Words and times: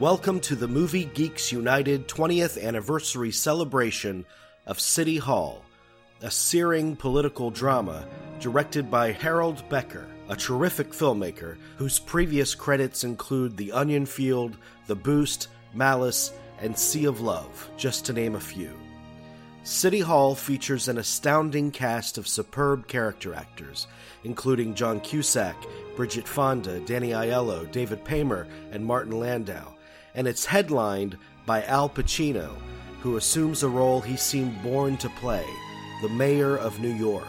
Welcome 0.00 0.38
to 0.42 0.54
the 0.54 0.68
Movie 0.68 1.06
Geeks 1.06 1.50
United 1.50 2.06
20th 2.06 2.62
anniversary 2.62 3.32
celebration 3.32 4.24
of 4.64 4.78
City 4.78 5.16
Hall, 5.16 5.64
a 6.22 6.30
searing 6.30 6.94
political 6.94 7.50
drama 7.50 8.06
directed 8.38 8.92
by 8.92 9.10
Harold 9.10 9.68
Becker, 9.68 10.06
a 10.28 10.36
terrific 10.36 10.92
filmmaker 10.92 11.56
whose 11.78 11.98
previous 11.98 12.54
credits 12.54 13.02
include 13.02 13.56
The 13.56 13.72
Onion 13.72 14.06
Field, 14.06 14.56
The 14.86 14.94
Boost, 14.94 15.48
Malice, 15.74 16.32
and 16.60 16.78
Sea 16.78 17.06
of 17.06 17.20
Love, 17.20 17.68
just 17.76 18.04
to 18.04 18.12
name 18.12 18.36
a 18.36 18.40
few. 18.40 18.70
City 19.64 19.98
Hall 19.98 20.36
features 20.36 20.86
an 20.86 20.98
astounding 20.98 21.72
cast 21.72 22.18
of 22.18 22.28
superb 22.28 22.86
character 22.86 23.34
actors, 23.34 23.88
including 24.22 24.76
John 24.76 25.00
Cusack, 25.00 25.56
Bridget 25.96 26.28
Fonda, 26.28 26.78
Danny 26.86 27.10
Aiello, 27.10 27.68
David 27.72 28.04
Paymer, 28.04 28.46
and 28.70 28.86
Martin 28.86 29.18
Landau 29.18 29.74
and 30.18 30.26
it's 30.26 30.44
headlined 30.44 31.16
by 31.46 31.62
Al 31.66 31.88
Pacino, 31.88 32.50
who 33.02 33.16
assumes 33.16 33.62
a 33.62 33.68
role 33.68 34.00
he 34.00 34.16
seemed 34.16 34.60
born 34.64 34.96
to 34.96 35.08
play 35.10 35.46
the 36.02 36.08
mayor 36.08 36.56
of 36.56 36.80
New 36.80 36.92
York. 36.92 37.28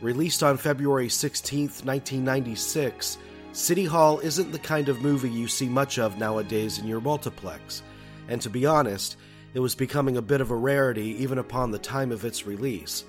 Released 0.00 0.42
on 0.42 0.56
February 0.56 1.08
16, 1.08 1.60
1996, 1.84 3.18
City 3.52 3.84
Hall 3.84 4.18
isn't 4.18 4.50
the 4.50 4.58
kind 4.58 4.88
of 4.88 5.02
movie 5.02 5.30
you 5.30 5.46
see 5.46 5.68
much 5.68 6.00
of 6.00 6.18
nowadays 6.18 6.80
in 6.80 6.88
your 6.88 7.00
multiplex, 7.00 7.84
and 8.26 8.42
to 8.42 8.50
be 8.50 8.66
honest, 8.66 9.16
it 9.54 9.60
was 9.60 9.76
becoming 9.76 10.16
a 10.16 10.22
bit 10.22 10.40
of 10.40 10.50
a 10.50 10.56
rarity 10.56 11.22
even 11.22 11.38
upon 11.38 11.70
the 11.70 11.78
time 11.78 12.10
of 12.10 12.24
its 12.24 12.44
release. 12.44 13.04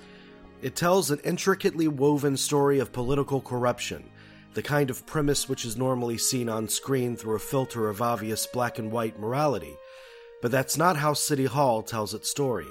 It 0.62 0.76
tells 0.76 1.10
an 1.10 1.18
intricately 1.24 1.88
woven 1.88 2.36
story 2.36 2.78
of 2.78 2.92
political 2.92 3.40
corruption 3.40 4.08
the 4.56 4.62
kind 4.62 4.88
of 4.88 5.04
premise 5.04 5.50
which 5.50 5.66
is 5.66 5.76
normally 5.76 6.16
seen 6.16 6.48
on 6.48 6.66
screen 6.66 7.14
through 7.14 7.36
a 7.36 7.38
filter 7.38 7.90
of 7.90 8.00
obvious 8.00 8.46
black 8.46 8.78
and 8.78 8.90
white 8.90 9.20
morality. 9.20 9.76
But 10.40 10.50
that's 10.50 10.78
not 10.78 10.96
how 10.96 11.12
City 11.12 11.44
Hall 11.44 11.82
tells 11.82 12.14
its 12.14 12.30
story. 12.30 12.66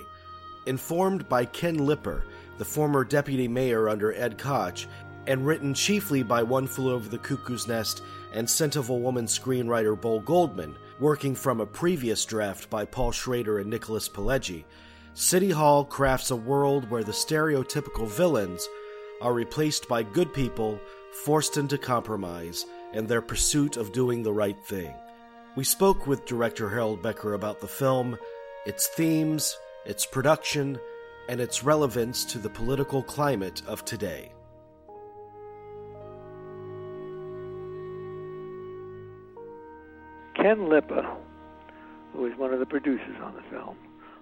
Informed 0.66 1.30
by 1.30 1.46
Ken 1.46 1.78
Lipper, 1.78 2.26
the 2.58 2.66
former 2.66 3.04
deputy 3.04 3.48
mayor 3.48 3.88
under 3.88 4.16
Ed 4.16 4.40
Koch, 4.40 4.88
and 5.28 5.46
written 5.46 5.76
chiefly 5.76 6.24
by 6.24 6.42
One 6.42 6.66
Flew 6.66 6.92
Over 6.92 7.08
the 7.08 7.20
Cuckoo's 7.20 7.68
Nest 7.68 8.02
and 8.34 8.50
Scent 8.50 8.76
of 8.76 8.90
a 8.90 8.96
Woman 8.96 9.28
screenwriter 9.28 10.00
Bo 10.00 10.20
Goldman, 10.22 10.76
working 11.00 11.36
from 11.36 11.62
a 11.62 11.68
previous 11.68 12.26
draft 12.26 12.68
by 12.68 12.84
Paul 12.84 13.12
Schrader 13.12 13.60
and 13.60 13.70
Nicholas 13.70 14.10
Pileggi, 14.10 14.64
City 15.14 15.52
Hall 15.52 15.86
crafts 15.86 16.32
a 16.32 16.36
world 16.36 16.90
where 16.90 17.04
the 17.04 17.12
stereotypical 17.12 18.08
villains 18.08 18.68
are 19.22 19.34
replaced 19.34 19.88
by 19.88 20.02
good 20.02 20.34
people 20.34 20.80
forced 21.24 21.58
into 21.58 21.78
compromise, 21.78 22.66
and 22.94 23.08
their 23.08 23.22
pursuit 23.22 23.78
of 23.78 23.92
doing 23.92 24.24
the 24.24 24.34
right 24.34 24.60
thing. 24.60 24.94
We 25.56 25.64
spoke 25.64 26.08
with 26.08 26.26
director 26.26 26.70
Harold 26.70 27.02
Becker 27.02 27.34
about 27.34 27.62
the 27.62 27.68
film, 27.68 28.18
its 28.66 28.88
themes, 28.88 29.58
its 29.86 30.06
production, 30.06 30.80
and 31.30 31.40
its 31.40 31.64
relevance 31.64 32.26
to 32.26 32.38
the 32.38 32.50
political 32.50 33.02
climate 33.02 33.62
of 33.68 33.86
today. 33.86 34.32
Ken 40.36 40.70
Lipper, 40.70 41.08
who 42.14 42.22
was 42.22 42.34
one 42.38 42.54
of 42.54 42.60
the 42.60 42.66
producers 42.66 43.16
on 43.24 43.34
the 43.36 43.42
film, 43.50 43.78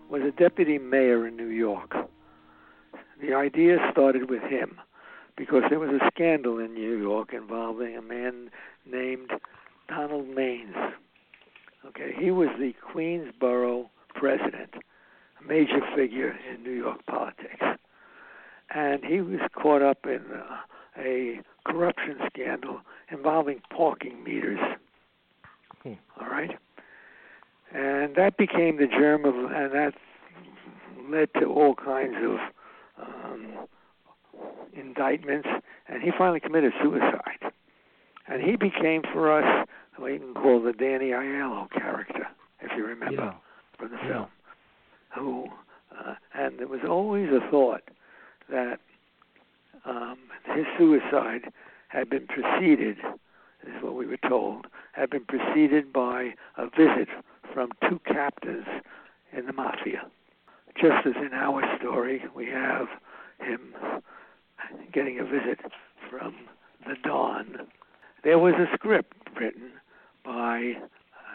was 0.10 0.22
a 0.22 0.32
deputy 0.32 0.78
mayor 0.78 1.28
in 1.28 1.36
New 1.36 1.50
York. 1.50 1.96
The 3.20 3.34
idea 3.34 3.78
started 3.92 4.30
with 4.30 4.44
him 4.44 4.80
because 5.36 5.64
there 5.70 5.80
was 5.80 5.90
a 5.90 6.08
scandal 6.14 6.60
in 6.60 6.74
New 6.74 6.98
York 6.98 7.34
involving 7.34 7.98
a 7.98 8.02
man 8.02 8.50
named 8.86 9.32
Donald 9.88 10.28
Manes. 10.28 10.76
Okay, 11.86 12.14
he 12.18 12.32
was 12.32 12.50
the 12.60 12.74
Queensborough 12.92 13.90
president, 14.16 14.76
a 15.40 15.48
major 15.48 15.82
figure 15.96 16.36
in 16.52 16.64
New 16.64 16.72
York 16.72 17.06
politics, 17.08 17.66
and 18.74 19.04
he 19.04 19.22
was 19.22 19.42
caught 19.54 19.82
up 19.82 20.06
in 20.06 20.22
uh, 20.34 20.58
a 20.98 21.42
corruption 21.66 22.18
scandal 22.28 22.82
involving 23.10 23.62
parking 23.76 24.24
meters. 24.24 24.60
Hmm. 25.82 25.94
All 26.22 26.28
right, 26.28 26.58
and 27.74 28.16
that 28.16 28.38
became 28.38 28.78
the 28.78 28.88
germ 28.88 29.26
of, 29.26 29.36
and 29.36 29.74
that 29.74 29.94
led 31.10 31.30
to 31.40 31.46
all 31.46 31.76
kinds 31.76 32.16
of 32.24 32.38
um, 33.06 33.68
indictments, 34.74 35.48
and 35.88 36.02
he 36.02 36.12
finally 36.18 36.40
committed 36.40 36.74
suicide. 36.82 37.52
And 38.28 38.42
he 38.42 38.56
became 38.56 39.02
for 39.14 39.32
us 39.32 39.68
what 39.98 40.12
you 40.12 40.20
can 40.20 40.34
call 40.34 40.62
the 40.62 40.74
Danny 40.74 41.10
Aiello 41.10 41.70
character, 41.72 42.28
if 42.62 42.72
you 42.78 42.86
remember 42.86 43.24
yeah. 43.24 43.34
from 43.78 43.92
the 43.92 43.98
yeah. 43.98 44.08
film. 44.08 44.28
Who, 45.16 45.46
uh, 45.92 46.16
and 46.34 46.60
there 46.60 46.68
was 46.68 46.82
always 46.88 47.30
a 47.30 47.40
thought 47.52 47.84
that 48.50 48.80
um, 49.86 50.18
his 50.56 50.66
suicide 50.78 51.52
had 51.90 52.10
been 52.10 52.28
preceded, 52.28 52.98
is 53.68 53.84
what 53.84 53.96
we 53.96 54.08
were 54.08 54.18
told, 54.28 54.68
had 54.94 55.10
been 55.10 55.26
preceded 55.26 55.94
by 55.94 56.34
a 56.58 56.66
visit 56.66 57.08
from 57.54 57.70
two 57.88 58.00
captains 58.06 58.66
in 59.38 59.46
the 59.46 59.54
mafia. 59.54 60.04
Just 60.76 61.06
as 61.06 61.14
in 61.18 61.34
our 61.34 61.62
story, 61.78 62.24
we 62.36 62.48
have 62.48 62.88
him 63.40 63.74
getting 64.94 65.20
a 65.20 65.24
visit 65.24 65.60
from 66.10 66.36
the 66.88 66.96
Don. 67.04 67.68
There 68.24 68.40
was 68.40 68.54
a 68.56 68.74
script 68.76 69.14
written 69.40 69.72
by, 70.24 70.74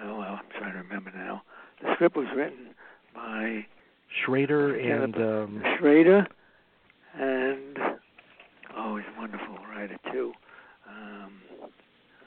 oh, 0.04 0.18
well, 0.18 0.38
I'm 0.40 0.58
trying 0.58 0.72
to 0.72 0.78
remember 0.78 1.12
now. 1.14 1.42
The 1.82 1.94
script 1.94 2.16
was 2.16 2.26
written 2.34 2.74
by 3.14 3.66
Schrader 4.24 4.74
and 4.74 5.14
um, 5.16 5.62
Schrader 5.78 6.26
and 7.18 7.78
oh, 8.76 8.96
he's 8.96 9.06
a 9.16 9.20
wonderful 9.20 9.58
writer 9.68 9.96
too. 10.12 10.32
Um, 10.88 11.32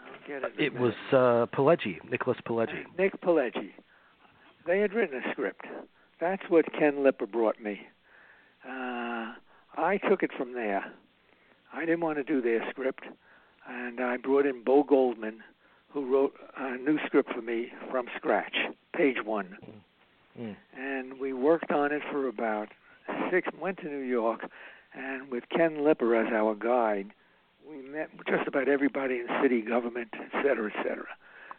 I'll 0.05 0.27
get 0.27 0.43
it. 0.43 0.73
it 0.73 0.73
was 0.73 0.93
uh, 1.11 1.45
Pileggi, 1.55 1.97
Nicholas 2.09 2.37
Pileggi. 2.47 2.83
Nick 2.97 3.19
Pileggi. 3.21 3.71
They 4.67 4.79
had 4.79 4.93
written 4.93 5.21
a 5.25 5.31
script. 5.31 5.65
That's 6.19 6.43
what 6.49 6.65
Ken 6.77 7.03
Lipper 7.03 7.25
brought 7.25 7.59
me. 7.61 7.81
Uh, 8.67 8.69
I 9.77 9.97
took 9.97 10.23
it 10.23 10.31
from 10.37 10.53
there. 10.53 10.91
I 11.73 11.81
didn't 11.81 12.01
want 12.01 12.17
to 12.17 12.23
do 12.23 12.41
their 12.41 12.69
script, 12.69 13.03
and 13.67 13.99
I 13.99 14.17
brought 14.17 14.45
in 14.45 14.63
Bo 14.63 14.83
Goldman, 14.83 15.41
who 15.89 16.05
wrote 16.11 16.33
a 16.57 16.77
new 16.77 16.99
script 17.05 17.33
for 17.33 17.41
me 17.41 17.71
from 17.89 18.07
scratch, 18.15 18.55
page 18.95 19.17
one. 19.23 19.57
Mm. 20.39 20.55
And 20.77 21.19
we 21.19 21.33
worked 21.33 21.71
on 21.71 21.91
it 21.91 22.01
for 22.11 22.27
about 22.27 22.69
six. 23.29 23.47
Went 23.59 23.77
to 23.79 23.85
New 23.85 24.03
York, 24.03 24.49
and 24.93 25.29
with 25.29 25.43
Ken 25.49 25.83
Lipper 25.83 26.15
as 26.15 26.31
our 26.33 26.55
guide, 26.55 27.11
we 27.69 27.81
met 27.81 28.09
just 28.27 28.47
about 28.47 28.67
everybody 28.67 29.15
in 29.15 29.27
city 29.41 29.61
government, 29.61 30.09
et 30.13 30.31
cetera, 30.43 30.71
et 30.73 30.83
cetera, 30.83 31.07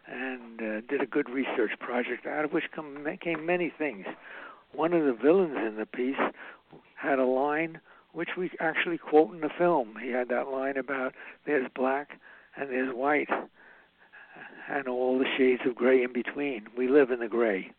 and 0.07 0.61
uh, 0.61 0.81
did 0.87 1.01
a 1.01 1.07
good 1.07 1.29
research 1.29 1.71
project 1.79 2.27
out 2.27 2.45
of 2.45 2.53
which 2.53 2.65
come, 2.75 3.07
came 3.21 3.45
many 3.45 3.71
things. 3.75 4.05
One 4.73 4.93
of 4.93 5.05
the 5.05 5.13
villains 5.13 5.57
in 5.57 5.77
the 5.77 5.85
piece 5.85 6.17
had 6.95 7.19
a 7.19 7.25
line 7.25 7.79
which 8.13 8.29
we 8.37 8.49
actually 8.59 8.97
quote 8.97 9.33
in 9.33 9.41
the 9.41 9.49
film. 9.57 9.95
He 10.01 10.09
had 10.11 10.29
that 10.29 10.47
line 10.47 10.77
about 10.77 11.13
there's 11.45 11.67
black 11.75 12.19
and 12.55 12.69
there's 12.69 12.93
white 12.95 13.29
and 14.69 14.87
all 14.87 15.19
the 15.19 15.25
shades 15.37 15.61
of 15.65 15.75
gray 15.75 16.03
in 16.03 16.13
between. 16.13 16.67
We 16.77 16.87
live 16.87 17.11
in 17.11 17.19
the 17.19 17.27
gray. 17.27 17.71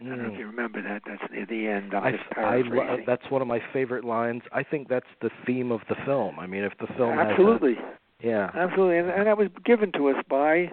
I 0.00 0.04
don't 0.04 0.18
know 0.22 0.28
if 0.28 0.32
Mm. 0.34 0.38
you 0.38 0.46
remember 0.46 0.80
that. 0.82 1.02
That's 1.06 1.30
near 1.30 1.44
the 1.46 1.66
end. 1.68 1.94
I'm 1.94 2.02
I, 2.02 2.08
I, 2.08 2.34
paraphrasing. 2.34 3.04
that's 3.06 3.30
one 3.30 3.42
of 3.42 3.48
my 3.48 3.60
favorite 3.72 4.04
lines. 4.04 4.42
I 4.52 4.62
think 4.62 4.88
that's 4.88 5.06
the 5.20 5.30
theme 5.46 5.70
of 5.70 5.80
the 5.88 5.94
film. 6.06 6.38
I 6.38 6.46
mean, 6.46 6.64
if 6.64 6.72
the 6.78 6.86
film 6.96 7.16
has 7.16 7.26
a- 7.26 7.30
Absolutely, 7.30 7.76
yeah, 8.22 8.50
absolutely, 8.54 8.98
and, 8.98 9.10
and 9.10 9.26
that 9.26 9.36
was 9.36 9.48
given 9.64 9.92
to 9.92 10.08
us 10.08 10.16
by 10.28 10.72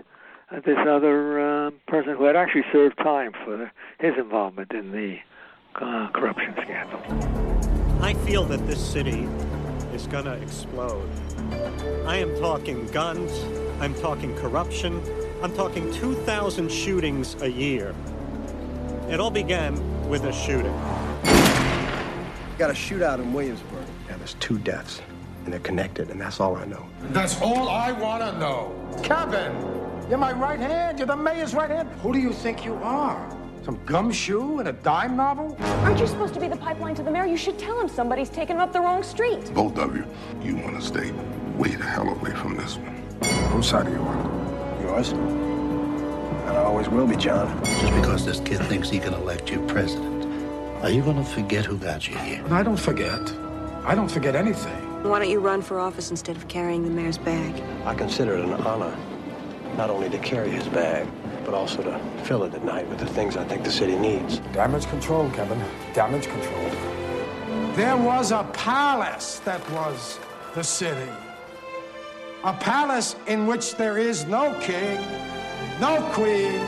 uh, 0.51 0.61
this 0.65 0.77
other 0.87 1.39
uh, 1.67 1.71
person 1.87 2.15
who 2.17 2.23
had 2.23 2.37
actually 2.37 2.63
served 2.71 2.97
time 2.99 3.33
for 3.45 3.69
his 3.99 4.13
involvement 4.17 4.71
in 4.71 4.91
the 4.93 5.17
uh, 5.75 6.09
corruption 6.13 6.53
scandal. 6.61 7.36
I 8.01 8.13
feel 8.13 8.45
that 8.45 8.65
this 8.67 8.79
city 8.79 9.27
is 9.93 10.05
gonna 10.07 10.33
explode. 10.33 11.09
I 12.05 12.17
am 12.17 12.37
talking 12.39 12.85
guns, 12.87 13.31
I'm 13.81 13.93
talking 13.95 14.35
corruption, 14.35 15.01
I'm 15.41 15.53
talking 15.55 15.91
2,000 15.93 16.71
shootings 16.71 17.35
a 17.41 17.49
year. 17.49 17.95
It 19.09 19.19
all 19.19 19.31
began 19.31 19.75
with 20.07 20.25
a 20.25 20.31
shooting. 20.31 20.73
Got 22.57 22.69
a 22.69 22.73
shootout 22.73 23.19
in 23.19 23.33
Williamsburg. 23.33 23.85
And 24.09 24.19
there's 24.19 24.35
two 24.35 24.57
deaths, 24.59 25.01
and 25.43 25.53
they're 25.53 25.59
connected, 25.59 26.09
and 26.09 26.19
that's 26.19 26.39
all 26.39 26.55
I 26.55 26.65
know. 26.65 26.85
That's 27.09 27.41
all 27.41 27.67
I 27.67 27.91
want 27.91 28.21
to 28.23 28.39
know. 28.39 28.73
Kevin, 29.03 29.53
you're 30.09 30.17
my 30.17 30.33
right 30.33 30.59
hand. 30.59 30.99
You're 30.99 31.07
the 31.07 31.15
mayor's 31.15 31.53
right 31.53 31.69
hand. 31.69 31.89
Who 32.01 32.13
do 32.13 32.19
you 32.19 32.31
think 32.33 32.63
you 32.63 32.75
are? 32.75 33.36
Some 33.67 33.83
gumshoe 33.83 34.59
and 34.59 34.69
a 34.69 34.71
dime 34.71 35.17
novel? 35.17 35.57
Aren't 35.83 35.99
you 35.99 36.07
supposed 36.07 36.33
to 36.35 36.39
be 36.39 36.47
the 36.47 36.55
pipeline 36.55 36.95
to 36.95 37.03
the 37.03 37.11
mayor? 37.11 37.25
You 37.25 37.35
should 37.35 37.59
tell 37.59 37.77
him 37.77 37.89
somebody's 37.89 38.29
taken 38.29 38.55
him 38.55 38.61
up 38.61 38.71
the 38.71 38.79
wrong 38.79 39.03
street. 39.03 39.53
Both 39.53 39.77
of 39.77 39.93
you, 39.93 40.05
you 40.41 40.55
want 40.55 40.79
to 40.79 40.81
stay 40.81 41.11
way 41.57 41.75
the 41.75 41.83
hell 41.83 42.07
away 42.07 42.31
from 42.31 42.55
this 42.55 42.77
one. 42.77 42.95
Whose 43.49 43.67
side 43.67 43.87
are 43.87 43.89
you 43.89 43.97
on? 43.97 44.79
Yours? 44.83 45.09
And 45.11 46.51
I 46.51 46.63
always 46.63 46.87
will 46.87 47.05
be, 47.05 47.17
John. 47.17 47.61
Just 47.65 47.93
because 47.93 48.25
this 48.25 48.39
kid 48.39 48.61
thinks 48.67 48.89
he 48.89 48.99
can 48.99 49.13
elect 49.13 49.51
you 49.51 49.59
president, 49.67 50.23
are 50.81 50.89
you 50.89 51.01
going 51.01 51.17
to 51.17 51.29
forget 51.29 51.65
who 51.65 51.77
got 51.77 52.07
you 52.07 52.17
here? 52.19 52.41
And 52.45 52.53
I 52.53 52.63
don't 52.63 52.79
forget. 52.79 53.19
I 53.83 53.95
don't 53.95 54.09
forget 54.09 54.33
anything. 54.33 54.77
Why 55.03 55.19
don't 55.19 55.29
you 55.29 55.41
run 55.41 55.61
for 55.61 55.77
office 55.77 56.09
instead 56.09 56.37
of 56.37 56.47
carrying 56.47 56.85
the 56.85 56.89
mayor's 56.89 57.17
bag? 57.17 57.61
I 57.85 57.95
consider 57.95 58.37
it 58.37 58.45
an 58.45 58.53
honor 58.53 58.95
not 59.75 59.89
only 59.89 60.09
to 60.09 60.17
carry 60.19 60.49
his 60.49 60.67
bag, 60.69 61.05
but 61.47 61.55
also 61.55 61.81
to 61.81 61.97
fill 62.25 62.43
it 62.43 62.53
at 62.53 62.65
night 62.65 62.85
with 62.89 62.99
the 62.99 63.05
things 63.05 63.37
I 63.37 63.45
think 63.45 63.63
the 63.63 63.71
city 63.71 63.97
needs. 63.97 64.39
Damage 64.51 64.85
control, 64.87 65.29
Kevin. 65.29 65.57
Damage 65.93 66.27
control. 66.27 66.69
There 67.73 67.95
was 67.95 68.31
a 68.33 68.43
palace 68.51 69.39
that 69.45 69.61
was 69.71 70.19
the 70.55 70.63
city. 70.63 71.09
A 72.43 72.51
palace 72.51 73.15
in 73.27 73.47
which 73.47 73.75
there 73.75 73.97
is 73.97 74.25
no 74.25 74.59
king, 74.59 74.99
no 75.79 76.01
queen, 76.11 76.59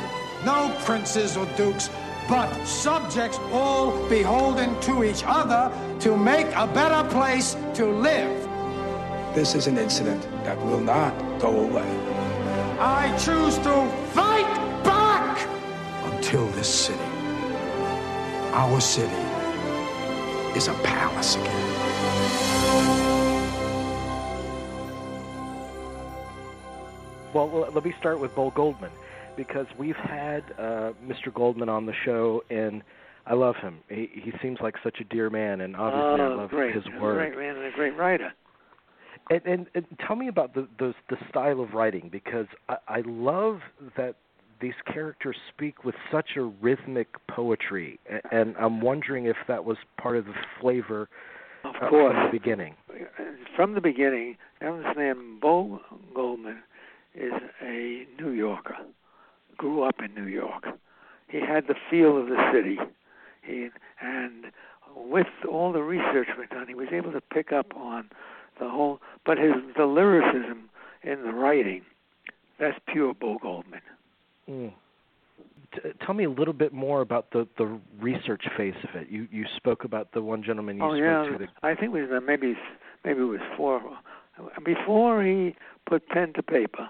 no 0.46 0.74
princes 0.86 1.36
or 1.36 1.46
dukes, 1.58 1.90
but 2.30 2.50
subjects 2.64 3.38
all 3.52 4.08
beholden 4.08 4.80
to 4.80 5.04
each 5.04 5.24
other 5.26 5.70
to 6.00 6.16
make 6.16 6.48
a 6.56 6.68
better 6.68 7.08
place 7.10 7.58
to 7.74 7.86
live. 7.86 8.48
This 9.36 9.56
is 9.56 9.68
an 9.68 9.78
incident 9.78 10.24
that 10.46 10.58
will 10.66 10.80
not 10.80 11.14
go 11.38 11.50
away. 11.68 11.90
I 12.80 13.14
choose 13.18 13.58
to 13.58 13.90
fight 14.14 14.48
back 14.48 14.69
until 16.30 16.46
this 16.50 16.72
city, 16.72 17.00
our 18.54 18.80
city, 18.80 19.12
is 20.56 20.68
a 20.68 20.74
palace 20.84 21.36
again. 21.36 21.74
Well, 27.34 27.72
let 27.74 27.84
me 27.84 27.96
start 27.98 28.20
with 28.20 28.36
Bo 28.36 28.52
Goldman 28.52 28.92
because 29.36 29.66
we've 29.76 29.96
had 29.96 30.44
uh, 30.60 30.92
Mr. 31.04 31.34
Goldman 31.34 31.68
on 31.68 31.88
the 31.88 31.94
show, 32.06 32.44
and 32.52 32.84
I 33.26 33.34
love 33.34 33.56
him. 33.56 33.80
He, 33.90 34.12
he 34.14 34.32
seems 34.40 34.60
like 34.60 34.76
such 34.84 35.00
a 35.00 35.06
dear 35.06 35.32
man, 35.32 35.62
and 35.62 35.76
obviously 35.76 36.22
oh, 36.22 36.32
I 36.32 36.36
love 36.36 36.52
great. 36.52 36.76
his 36.76 36.84
He's 36.84 37.02
work. 37.02 37.16
A 37.16 37.32
great 37.32 37.40
man 37.40 37.56
and 37.56 37.66
a 37.66 37.76
great 37.76 37.98
writer. 37.98 38.34
And, 39.32 39.42
and, 39.46 39.66
and 39.74 39.86
tell 40.06 40.16
me 40.16 40.28
about 40.28 40.54
the, 40.54 40.68
the 40.78 40.94
the 41.10 41.18
style 41.28 41.60
of 41.60 41.74
writing 41.74 42.10
because 42.12 42.48
I, 42.68 42.78
I 42.88 43.02
love 43.06 43.62
that 43.98 44.16
these 44.62 44.74
characters 44.92 45.36
speak 45.54 45.84
with 45.84 45.96
such 46.12 46.32
a 46.36 46.44
rhythmic 46.44 47.08
poetry, 47.28 48.00
and 48.32 48.56
I'm 48.60 48.82
wondering 48.82 49.26
if 49.26 49.38
that 49.48 49.64
was 49.66 49.78
part 50.02 50.18
of 50.18 50.26
the 50.26 50.34
flavor 50.60 51.10
Of 51.64 51.76
uh, 51.76 51.90
course. 51.90 52.16
from 52.16 52.26
the 52.26 52.32
beginning. 52.32 52.76
From 53.56 53.74
the 53.74 53.82
beginning, 53.82 54.38
this 54.60 54.96
man, 54.98 55.40
Bo 55.42 55.80
Goldman, 56.14 56.60
is 57.16 57.34
a 57.62 58.06
New 58.20 58.32
Yorker. 58.32 58.76
Grew 59.58 59.84
up 59.84 59.96
in 60.04 60.14
New 60.14 60.30
York. 60.30 60.66
He 61.28 61.40
had 61.40 61.68
the 61.68 61.76
feel 61.90 62.18
of 62.18 62.28
the 62.28 62.52
city. 62.54 62.78
He, 63.42 63.70
and 64.02 64.46
with 64.96 65.28
all 65.50 65.72
the 65.72 65.82
research 65.82 66.28
we've 66.38 66.50
done, 66.50 66.68
he 66.68 66.76
was 66.76 66.88
able 66.92 67.12
to 67.12 67.22
pick 67.22 67.52
up 67.52 67.76
on 67.76 68.10
the 68.60 68.70
whole. 68.70 69.00
But 69.26 69.38
his 69.38 69.54
the 69.78 69.86
lyricism 69.86 70.70
in 71.04 71.24
the 71.24 71.32
writing, 71.34 71.82
that's 72.60 72.78
pure 72.88 73.14
Bo 73.14 73.38
Goldman. 73.42 73.82
Mm. 74.50 74.74
T- 75.74 75.90
tell 76.04 76.16
me 76.16 76.24
a 76.24 76.30
little 76.30 76.54
bit 76.54 76.74
more 76.74 77.02
about 77.02 77.32
the 77.32 77.48
the 77.58 77.80
research 78.00 78.44
phase 78.58 78.74
of 78.84 79.02
it. 79.02 79.10
You 79.10 79.28
you 79.32 79.46
spoke 79.58 79.84
about 79.84 80.12
the 80.14 80.22
one 80.22 80.44
gentleman 80.44 80.78
you 80.78 80.84
oh 80.84 80.90
spoke 80.90 81.00
yeah, 81.00 81.32
to. 81.32 81.38
The, 81.38 81.68
I 81.68 81.76
think 81.76 81.96
it 81.96 82.02
was 82.02 82.10
uh, 82.12 82.20
maybe 82.20 82.56
maybe 83.06 83.20
it 83.20 83.24
was 83.24 83.42
four. 83.56 83.82
Before 84.66 85.24
he 85.24 85.56
put 85.88 86.08
pen 86.08 86.34
to 86.34 86.44
paper, 86.44 86.88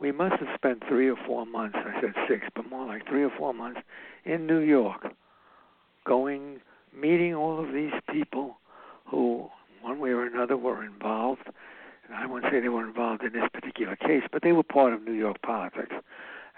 we 0.00 0.12
must 0.12 0.36
have 0.40 0.48
spent 0.54 0.82
three 0.88 1.10
or 1.10 1.16
four 1.26 1.44
months. 1.44 1.76
I 1.78 2.00
said 2.00 2.12
six, 2.28 2.46
but 2.54 2.68
more 2.70 2.86
like 2.86 3.06
three 3.08 3.24
or 3.24 3.32
four 3.36 3.52
months 3.52 3.80
in 4.24 4.46
New 4.46 4.60
York, 4.60 5.08
going 6.04 6.60
meeting 6.98 7.34
all 7.34 7.62
of 7.62 7.72
these 7.72 7.92
people 8.10 8.56
who, 9.06 9.48
one 9.80 9.98
way 9.98 10.10
or 10.10 10.24
another, 10.24 10.56
were 10.56 10.84
involved. 10.84 11.42
And 12.06 12.16
I 12.16 12.26
won't 12.26 12.44
say 12.50 12.60
they 12.60 12.68
were 12.68 12.86
involved 12.86 13.22
in 13.22 13.32
this 13.32 13.48
particular 13.52 13.96
case, 13.96 14.22
but 14.32 14.42
they 14.42 14.52
were 14.52 14.62
part 14.62 14.92
of 14.92 15.02
New 15.02 15.12
York 15.12 15.40
politics. 15.42 15.94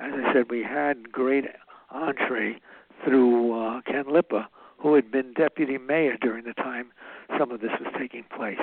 As 0.01 0.13
I 0.13 0.33
said, 0.33 0.51
we 0.51 0.63
had 0.63 1.13
great 1.13 1.45
entree 1.91 2.61
through 3.05 3.53
uh, 3.61 3.81
Ken 3.83 4.05
Lipper, 4.13 4.47
who 4.79 4.95
had 4.95 5.11
been 5.11 5.33
deputy 5.35 5.79
mayor 5.79 6.17
during 6.21 6.45
the 6.45 6.55
time 6.55 6.91
some 7.39 7.51
of 7.51 7.61
this 7.61 7.71
was 7.81 7.93
taking 7.99 8.25
place. 8.37 8.59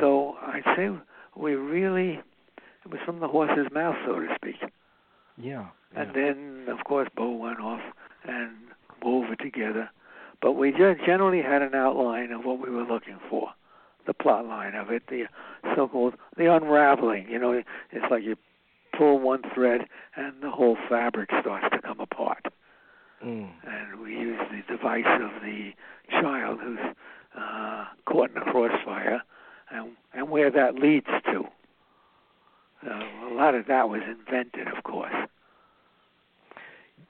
So 0.00 0.36
I'd 0.42 0.62
say 0.76 0.90
we 1.36 1.54
really, 1.54 2.20
it 2.84 2.90
was 2.90 3.00
from 3.04 3.20
the 3.20 3.28
horse's 3.28 3.66
mouth, 3.72 3.96
so 4.06 4.20
to 4.20 4.28
speak. 4.36 4.56
yeah. 5.36 5.66
And 5.94 6.14
then, 6.14 6.66
of 6.68 6.84
course, 6.84 7.08
Bo 7.14 7.30
went 7.30 7.60
off 7.60 7.80
and 8.24 8.50
wove 9.02 9.30
it 9.30 9.42
together. 9.42 9.90
But 10.40 10.52
we 10.52 10.70
just 10.70 11.04
generally 11.04 11.42
had 11.42 11.62
an 11.62 11.74
outline 11.74 12.32
of 12.32 12.44
what 12.44 12.60
we 12.60 12.70
were 12.70 12.84
looking 12.84 13.18
for, 13.28 13.50
the 14.06 14.14
plot 14.14 14.46
line 14.46 14.74
of 14.74 14.90
it, 14.90 15.02
the 15.08 15.24
so-called 15.76 16.14
the 16.36 16.52
unraveling. 16.52 17.28
You 17.28 17.38
know, 17.38 17.52
it's 17.52 18.10
like 18.10 18.22
you 18.22 18.36
pull 18.96 19.18
one 19.18 19.42
thread 19.54 19.82
and 20.16 20.42
the 20.42 20.50
whole 20.50 20.76
fabric 20.88 21.30
starts 21.40 21.66
to 21.72 21.80
come 21.80 22.00
apart. 22.00 22.46
Mm. 23.24 23.50
And 23.66 24.00
we 24.00 24.12
use 24.12 24.40
the 24.50 24.76
device 24.76 25.04
of 25.06 25.42
the 25.42 25.70
child 26.10 26.58
who's 26.62 26.78
uh, 27.38 27.84
caught 28.06 28.30
in 28.30 28.36
a 28.36 28.44
crossfire, 28.44 29.22
and 29.70 29.92
and 30.12 30.28
where 30.28 30.50
that 30.50 30.74
leads 30.74 31.06
to. 31.06 31.44
Uh, 32.84 33.30
a 33.30 33.34
lot 33.34 33.54
of 33.54 33.66
that 33.66 33.88
was 33.88 34.02
invented, 34.06 34.66
of 34.76 34.82
course. 34.82 35.14